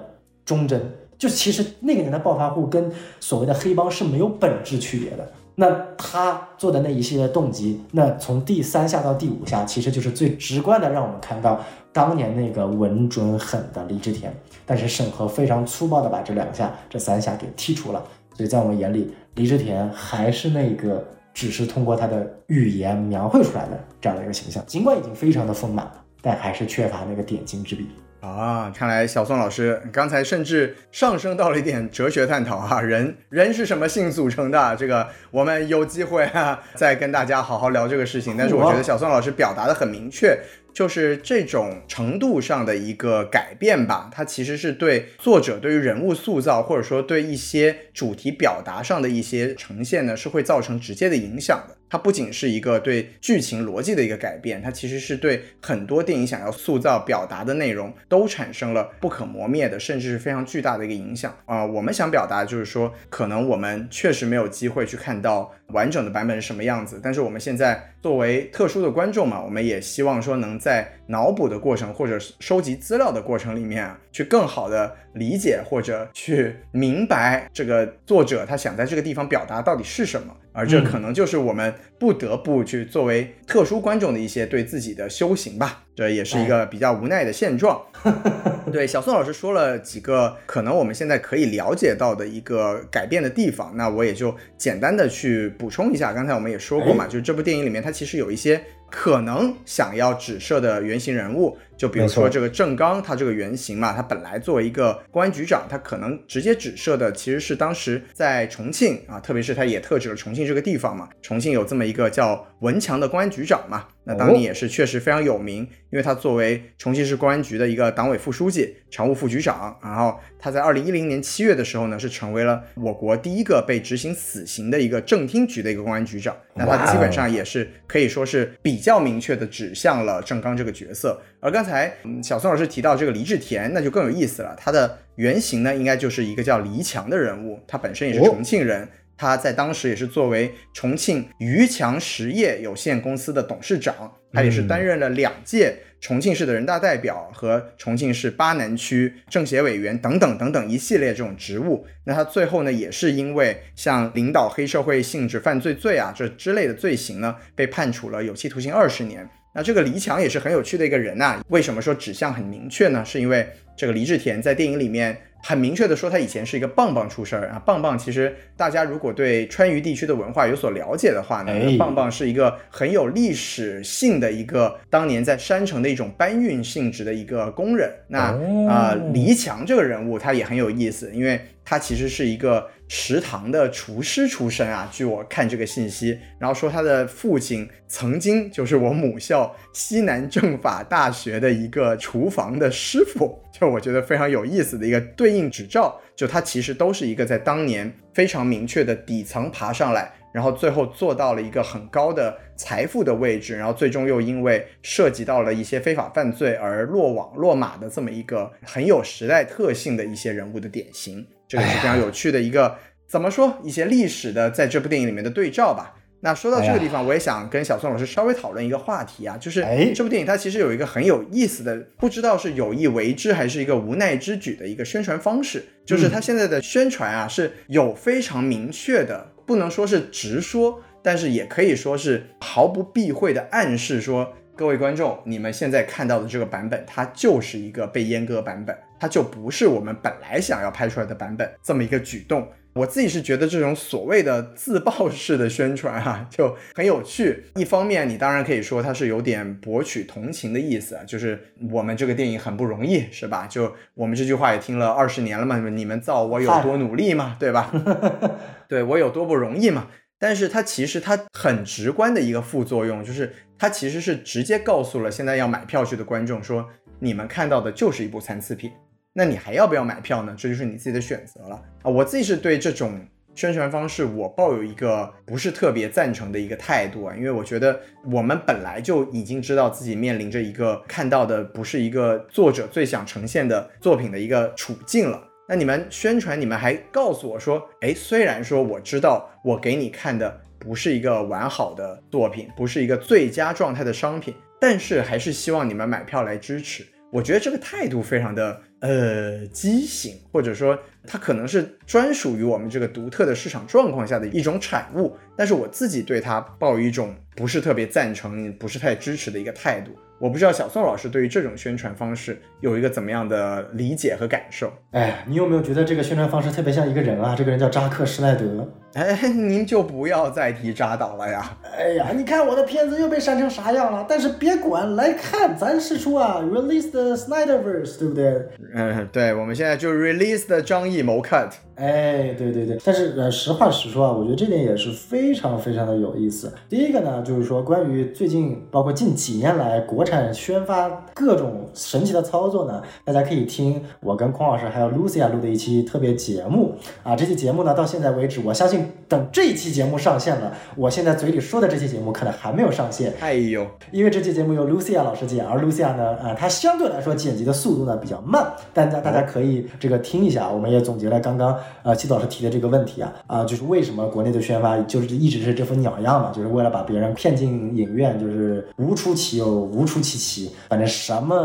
[0.47, 0.81] 忠贞，
[1.19, 2.91] 就其实那个年代暴发户跟
[3.21, 5.27] 所谓的黑帮是没有本质区别的。
[5.59, 11.59] 那他做的那一系列动机，那从第三下到第五下，其实就是最直观的让我们看到
[11.95, 14.31] 当年那个稳准狠的李志田。
[14.67, 18.05] 但是审核非常粗暴的把这两下、这三下给剔除了。
[18.37, 21.03] 所以在我们眼里，李志田还是那个
[21.33, 27.87] 只是通过他的语言描绘出来的这样的一个形象，尽管已经非常的丰满了，但还是缺乏那个点睛之笔。
[28.21, 34.75] 啊，看来小宋老师刚才甚至上升到了一点哲学探讨啊， 人人是什么性组成的？
[34.77, 38.37] 这个我们有机会啊再跟大家好好聊这个事情。
[38.37, 40.37] 但是我觉得小宋老师表达的很明确。
[40.77, 51.75] 就是这种程度上的一个改变吧，它其实是对作者对于人物塑造，或者说对一些主题表达上的一些呈现呢，是会造成直接的影响的。
[51.89, 61.65] 它不仅是一个对剧情逻辑的一个改变，它其实是对很多电影想要塑造表达的内容都产生了不可磨灭的，甚至是非常巨大的一个影响啊。
[61.65, 70.57] 我们想表达就是说，可能我们确实没有机会去看到完整的版本是什么样子，但是我们现在作为特殊的观众嘛，我们也希望说能。
[70.67, 80.35] 在脑补的过程或者收集资料的过程里面啊，去更好的理解或者去明白这个作者他想在这个地方表达到底是什么。
[80.55, 87.79] 而这可能就是我们不得不去作为特殊观众的一些对自己的修行吧，这也是一个比较无奈的现状。
[88.73, 96.15] 对，小宋老师说了几个可能我们现在可以了解到的一个改变的地方，那我也就简单的去补充一下。
[96.15, 98.59] 刚才我们也说过嘛，就是这部电影里面它其实有一些
[98.91, 101.59] 可能想要指涉的原型人物。
[101.77, 111.09] 就比如说这个郑刚，他这个原型嘛，他本来作为一个公安局长，他可能直接指涉的其实是当时在重庆啊，特别是他也特指了重庆这个地方嘛。
[111.21, 126.35] 重庆有这么一个叫文强的公安局长嘛，那当年也是确实非常有名，因为他作为重庆市公安局的一个党委副书记、常务副局长，然后他在二零一零年七月的时候呢，是成为了我国第一个被执行死刑的一个正厅局的一个公安局长。
[126.55, 131.21] 那他基本上也是可以说是比较明确的指向了郑刚这个角色。
[131.41, 134.55] 而刚才嗯小宋老师提到这个黎志田，那就更有意思了。
[134.59, 151.87] 他的原型呢，应该就是一个叫黎强的人物，他本身也是重庆人，他在当时也是作为重庆渝强实业有限公司的董事长，他也是担任了两届重庆市的人大代表和重庆市巴南区政协委员等等等等一系列这种职务。
[152.05, 159.29] 那他最后呢，也是因为像领导黑社会性质犯罪罪啊这之类的罪行呢，被判处了有期徒刑二十年。
[159.57, 161.43] 那这个黎强也是很有趣的一个人呐。
[161.49, 163.03] 为什么说指向很明确呢？
[163.07, 165.17] 是因为这个黎志田在电影里面
[165.47, 167.63] 很明确的说，他以前是一个棒棒出身啊。
[167.65, 177.89] 棒棒其实大家如果对川渝地区的文化有所了解的话呢，棒棒是一个很有历史性的一个当年在山城的一种搬运性质的一个工人。
[178.09, 178.37] 那
[178.69, 182.69] 啊，黎强这个人物他也很有意思，因为他其实是一个。
[182.89, 211.27] 食堂的厨师出身啊，据我看这个信息，然后说他的父亲曾经就是我母校西南政法大学的一个厨房的师傅，就我觉得非常有意思的一个对应指照，就它其实都是一个在当年非常明确的底层爬上来，然后最后做到了一个很高的财富的位置，然后最终又因为涉及到了一些非法犯罪而落网落马的这么一个很有时代特性的一些人物的典型。
[211.49, 212.77] 这个是非常有趣的一个，
[213.09, 215.95] 怎么说一些历史的在这部电影里面的对照吧。
[216.21, 219.65] 那说到这个地方，我也想跟小宋老师稍微讨论一个话题啊，就是
[219.95, 238.77] 这部电影它其实有一个很有意思的，不知道是有意为之还是一个无奈之举的一个宣传方式，就是它现在的宣传啊是有非常明确的，不能说是直说，但是也可以说是毫不避讳的暗示说，各位观众，你们现在看到的这个版本，它就是一个被阉割版本。
[238.99, 242.49] 它就不是我们本来想要拍出来的版本，这么一个举动。
[242.77, 247.45] 我自己是觉得这种所谓的自爆式的宣传啊，就很有趣。
[247.55, 253.47] 一方面，你当然可以说它是有点博取同情的意思啊，就是我们这个电影很不容易，是吧？
[253.47, 257.73] 就我们这句话也听了二十年了嘛，你们造我有多努力嘛，对吧？
[258.69, 259.89] 对我有多不容易嘛？
[260.19, 266.69] 但是它其实它很直观的一个副作用，就是它其实是直接告诉了现在要买票去的观众说，
[267.01, 268.71] 你们看到的就是一部残次品。
[269.19, 270.35] 那你还要不要买票呢？
[270.37, 271.91] 这就是你自己的选择了啊！
[271.91, 273.01] 我自己是对这种
[273.35, 277.81] 宣传方式，我抱有一个不是特别赞成的一个态度啊，因为我觉得
[278.13, 285.27] 我们本来就已经知道自己面临着一个看到的不是一个作者最想呈现的作品的一个处境了。
[285.49, 296.85] 那你们宣传，你们还告诉我说，哎，虽然说我知道我给你看的不是一个完好的作品，不是一个最佳状态的商品，但是还是希望你们买票来支持。
[297.11, 298.61] 我觉得这个态度非常的。
[298.81, 309.93] 呃，畸形，或者说它可能是专属于我们这个独特的市场状况下的一种产物，但是我自己对它抱有一种不是特别赞成、不是太支持的一个态度。
[310.19, 314.73] 我不知道小宋老师对于这种宣传方式有一个怎么样的理解和感受？
[314.93, 317.35] 哎，你有没有觉得这个宣传方式特别像一个人啊？
[317.37, 318.67] 这个人叫扎克施奈德。
[318.97, 321.55] 哎， 您就不要再提扎导了呀！
[321.77, 324.07] 哎呀，你看我的片子又被删成啥样了？
[324.09, 328.49] 但是别管，来看咱是说啊，release the Snyderverse，对不对？
[328.75, 331.51] 嗯，对，我们现在就 release the 张艺谋 cut。
[331.75, 336.51] 哎，对对对，但是呃，实话实说啊，我觉得这点也是非常非常的有意思。
[336.71, 347.15] 第一个呢，就是说关于最近包括近几年来国产宣发各种神奇的操作呢，大家可以听我跟孔老师还有 Lucia 录的一期特别节目啊。
[347.15, 353.13] 这期节目呢，到现在为止，我相信等这一期节目上线了，我现在嘴里说的这期节目可能还没有上线。
[353.21, 361.57] 哎呦，因为这期节目由 Lucia 老师剪，而 Lucia 呢，呃，她相对来说剪辑的速度呢比较慢，但大大家可以这个听一下，我们也总结了刚刚。
[361.83, 371.37] 呃，季老师提的这个问题啊，啊，就是为什么国内的宣发就是一直是这副鸟样嘛，就是为了把别人骗进影院，就是无出其右，无出其奇，反正什么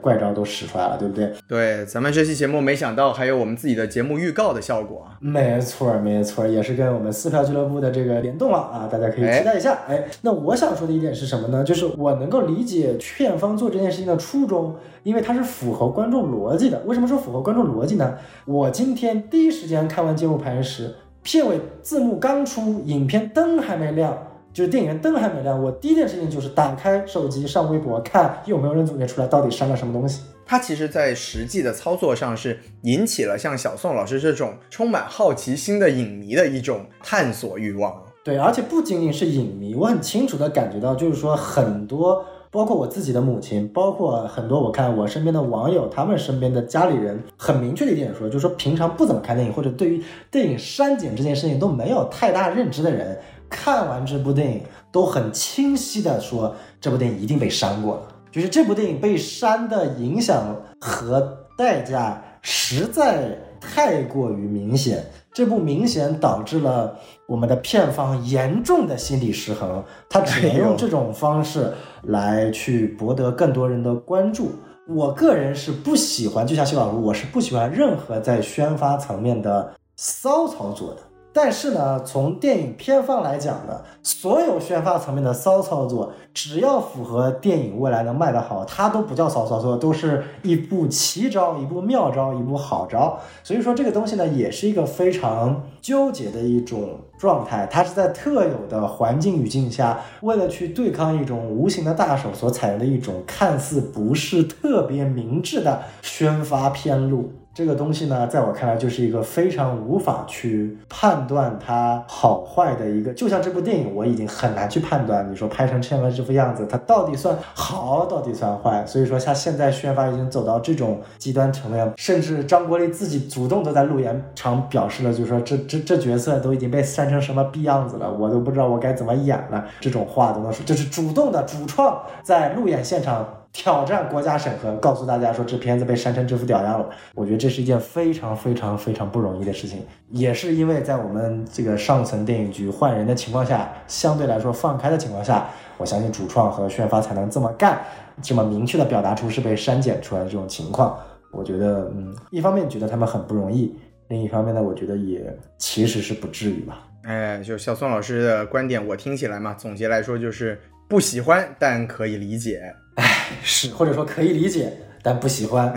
[0.00, 1.32] 怪招都使出来了，对不对？
[1.48, 5.16] 对，咱们这期节目没想到还有我们自己的节目预告的效果啊。
[5.20, 9.80] 没错，没错，也是跟我们撕票俱乐部的这个联动了啊，大家可以期待一下。
[9.86, 11.62] 哎，那我想说的一点是什么呢？
[11.62, 14.74] 就是我能够理解片方做这件事情的初衷。
[15.04, 16.82] 因为它是符合观众逻辑的。
[16.84, 18.14] 为什么说符合观众逻辑呢？
[18.44, 24.18] 我今天第一时间看完节目排时，片尾字幕刚出，影片灯还没亮，
[24.52, 30.20] 就是电影院灯还没亮，我第一件事情就是打开手机上微博看有没有人总结出来到底删了什么东西。
[30.48, 38.02] 它其实，在实际的操作上是引起了像小宋老师这种充满好奇心的影迷的一种探索欲望。
[38.24, 42.24] 对，而且不仅仅是影迷，我很清楚的感觉到，就是说很多。
[42.50, 53.20] 包括我自己的母亲，包括很多我看我身边的网友，他们身边的家里人，很明确的一点说，就是说平常不怎么看电影，或者对于电影删减这件事情都没有太大认知的人，
[53.50, 65.04] 看完这部电影都很清晰的说，这部电影一定被删过了，就是这部电影被删的影响和代价实在太过于明显。
[65.32, 71.72] 这部明显导致了我们的片方严重的心理失衡，他只能用这种方式
[72.02, 74.50] 来去博得更多人的关注。
[74.88, 81.02] 我个人是不喜欢，就像谢老师，我是不喜欢任何在宣发层面的骚操作的。
[81.40, 93.20] 但是呢，从电影片方来讲呢，所有宣发层面的骚操作，只要符合电影未来能卖得好，它都不叫骚操作，都是一步奇招，一步妙招，一步好招。
[93.44, 97.68] 所以说这个东西呢，也是一个非常纠结的一种状态。
[97.70, 107.30] 它是在特有的环境语境下，为了去对抗一种无形的大手所采用的一种看似不是特别明智的宣发偏路。
[107.58, 115.28] 这个东西呢，在我看来就是一个非常无法去判断它好坏的一个，就像这部电影，我已经很难去判断。
[115.28, 118.86] 你说拍成现在这副样子，它到底算好，到底算坏？
[118.86, 129.64] 所以说，像现在宣发已经走到这种极端层面，甚至张国立自己主动都在路演场表示了，就是说这这这角色都已经被删成什么逼样子了，我都不知道我该怎么演了。
[129.80, 133.26] 这种话都能说，就是主动的主创在路演现场。
[133.52, 136.88] 挑战国家审核，告诉大家说这片子被删成这副屌样了。
[137.14, 147.80] 我觉得这是一件非常非常非常不容易的事情，也是因为在我们这个上层电影局换人的情况下，相对来说放开的情况下，我相信主创和宣发才能这么干，
[148.22, 150.96] 这么明确的表达出是被删减出来的这种情况。
[151.32, 153.76] 我觉得，嗯，一方面觉得他们很不容易，
[154.08, 156.84] 另一方面呢，我觉得也其实是不至于吧。
[157.02, 162.74] 哎，就小宋老师的观点，我听起来嘛，总结来说就是不喜欢，但可以理解。
[162.94, 163.04] 哎，
[163.44, 164.72] 是或者说可以理解，
[165.02, 165.72] 但不喜欢，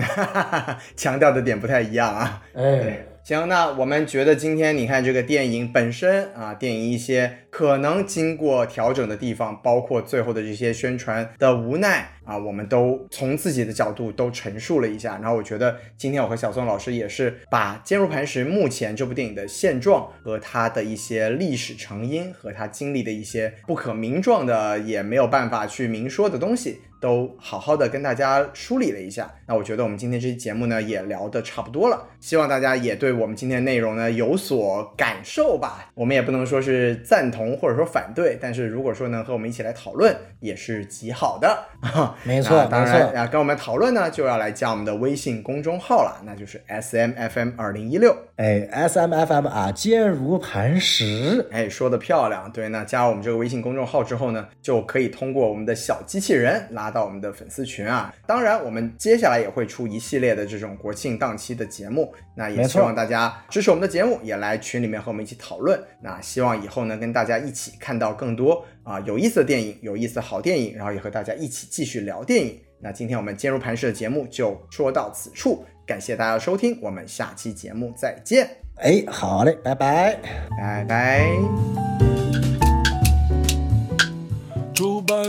[0.96, 2.42] 强调的点不太一样啊。
[2.56, 15.18] 哎，行，那我们觉得今天你看这个电影本身啊，电影一些可能经过调整的地方，包括最后的这些宣传的无奈啊，我们都从自己的角度都陈述了一下。
[15.22, 26.82] 然后我觉得今天我和小宋老师也是把《坚如磐石》目前这部电影的现状和它的一些历史成因和它经历的一些不可名状的也没有办法去明说的东西。
[27.02, 35.90] 都好好的跟大家梳理了一下，那我觉得我们今天这期节目呢也聊得差不多了，希望大家也对我们今天内容呢有所感受吧。
[35.96, 41.58] 我们也不能说是赞同或者说反对，但是如果说能和我们一起来讨论，也是极好的。
[42.24, 48.16] 没错，当然啊，跟我们讨论呢就要来加我们的微信公众号了，那就是 S M F M 二零一六。
[48.36, 51.48] 哎，S M F M 啊，坚如磐石。
[51.52, 52.52] 哎，说的漂亮。
[52.52, 56.91] 对，那加我们这个微信公众号之后呢，就可以通过我们的小机器人拉。
[56.92, 65.82] 到我们的粉丝群啊，当然我们接下来也会出一系列的这种国庆档期的节目，那也希望大家支持我们的节目，也来群里面和我们一起讨论。
[66.02, 72.60] 那希望以后能跟大家一起看到更多啊有意思的电影，有意思的好电影，然后也和大家一起继续聊电影。
[72.84, 78.50] 那今天我们坚如磐石的节目就说到此处，感谢大家的收听，我们下期节目再见。
[78.78, 80.18] 哎，好嘞，拜拜，
[80.58, 82.31] 拜拜。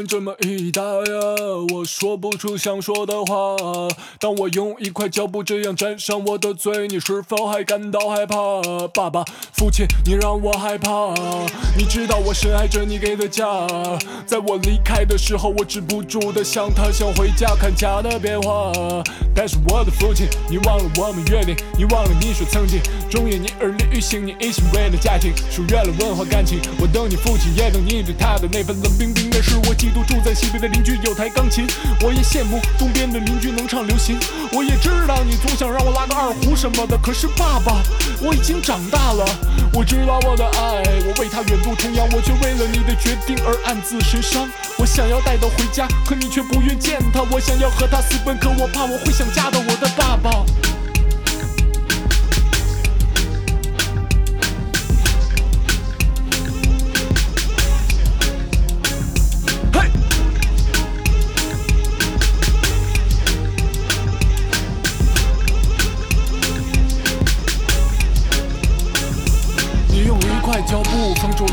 [0.07, 0.97] 这么一打呀，
[1.73, 3.57] 我说不出想说的话。
[4.19, 8.37] 当我用一块胶布这样粘上我的嘴，你是否还感到害怕？
[8.95, 11.13] 爸爸，父亲，你让我害怕。
[11.77, 13.45] 你知道我深爱着你给的家，
[14.25, 18.73] 在我离开的时候，我止不住的想他，想回家看家的变化。
[19.35, 22.81] 但是我的父亲，你忘了我们约定，你忘了你说曾经
[23.11, 26.61] 忠言逆耳利于行，你一心为了家庭疏远了文化感情。
[26.81, 29.43] 我等你父亲，也等你对他的那份冷冰冰的。
[29.43, 31.67] 是我我嫉妒住在西边的邻居有台钢琴，
[32.03, 34.19] 我也羡慕东边的邻居能唱流行。
[34.53, 37.81] 我也知道你总想让我拉个二胡什么的，可是爸爸，
[38.21, 39.25] 我已经长大了。
[39.73, 44.47] 我知道我的爱，我为他远渡重洋，我却为了你的决定而暗自神伤。
[44.77, 47.23] 我想要带他回家，可你却不愿见他。
[47.31, 50.45] 我想要和他私奔，可我怕我会想家的，我的爸爸。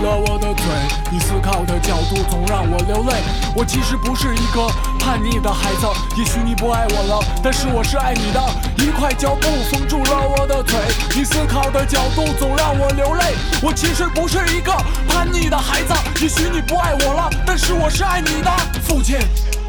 [0.01, 0.65] 了我的嘴，
[1.11, 3.21] 你思考的角度总让我流泪。
[3.55, 4.67] 我其实不是一个
[4.99, 5.87] 叛逆的孩子，
[6.17, 8.41] 也许你不爱我了，但是我是爱你的。
[8.77, 10.77] 一块胶布封住了我的嘴，
[11.15, 13.35] 你思考的角度总让我流泪。
[13.61, 14.71] 我其实不是一个
[15.07, 18.51] 叛逆的孩子，也许你不爱我了，但是我是爱你的，
[18.83, 19.17] 父亲。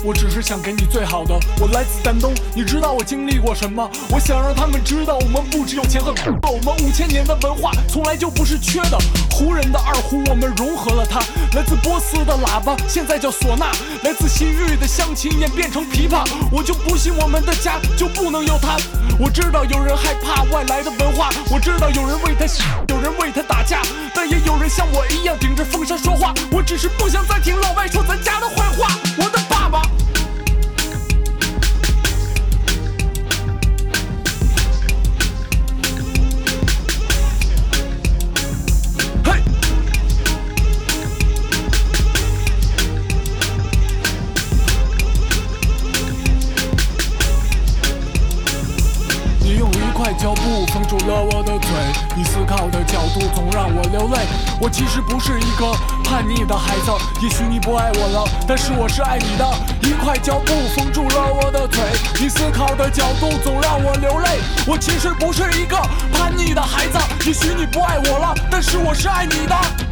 [0.02, 1.34] 我只是想给你最好的。
[1.60, 3.88] 我来自丹东，你知道我经历过什么？
[4.10, 8.98] 我想让他们知道，我们不只有钱和土， 我们五千年的文化从来就不是缺的。
[9.30, 11.20] 胡人的二胡，我们融合了它。
[11.54, 13.66] 来自波斯的喇叭，现在叫唢呐。
[14.02, 16.26] 来自西域的乡琴，演变成琵琶。
[16.50, 18.76] 我就不信我们的家就不能有它。
[19.18, 22.46] 我知道有人害怕外来的文化，我知道有人为他
[22.88, 23.82] 有人为他打架，
[24.14, 26.32] 但也有人像我一样顶着风沙说话。
[26.50, 28.88] 我只是不想再听老外说咱家的坏话。
[29.18, 29.99] 我的爸爸。
[50.90, 51.70] 住了我的嘴，
[52.16, 54.26] 你思考的角度总让我流泪。
[54.60, 55.72] 我其实不是一个
[56.02, 56.90] 叛逆的孩子，
[57.22, 59.48] 也许你不爱我了，但是我是爱你的。
[59.82, 61.80] 一块胶布封住了我的嘴，
[62.20, 64.40] 你思考的角度总让我流泪。
[64.66, 65.76] 我其实不是一个
[66.12, 69.89] 叛逆的孩子，也许你不爱我了，但是我是爱你的。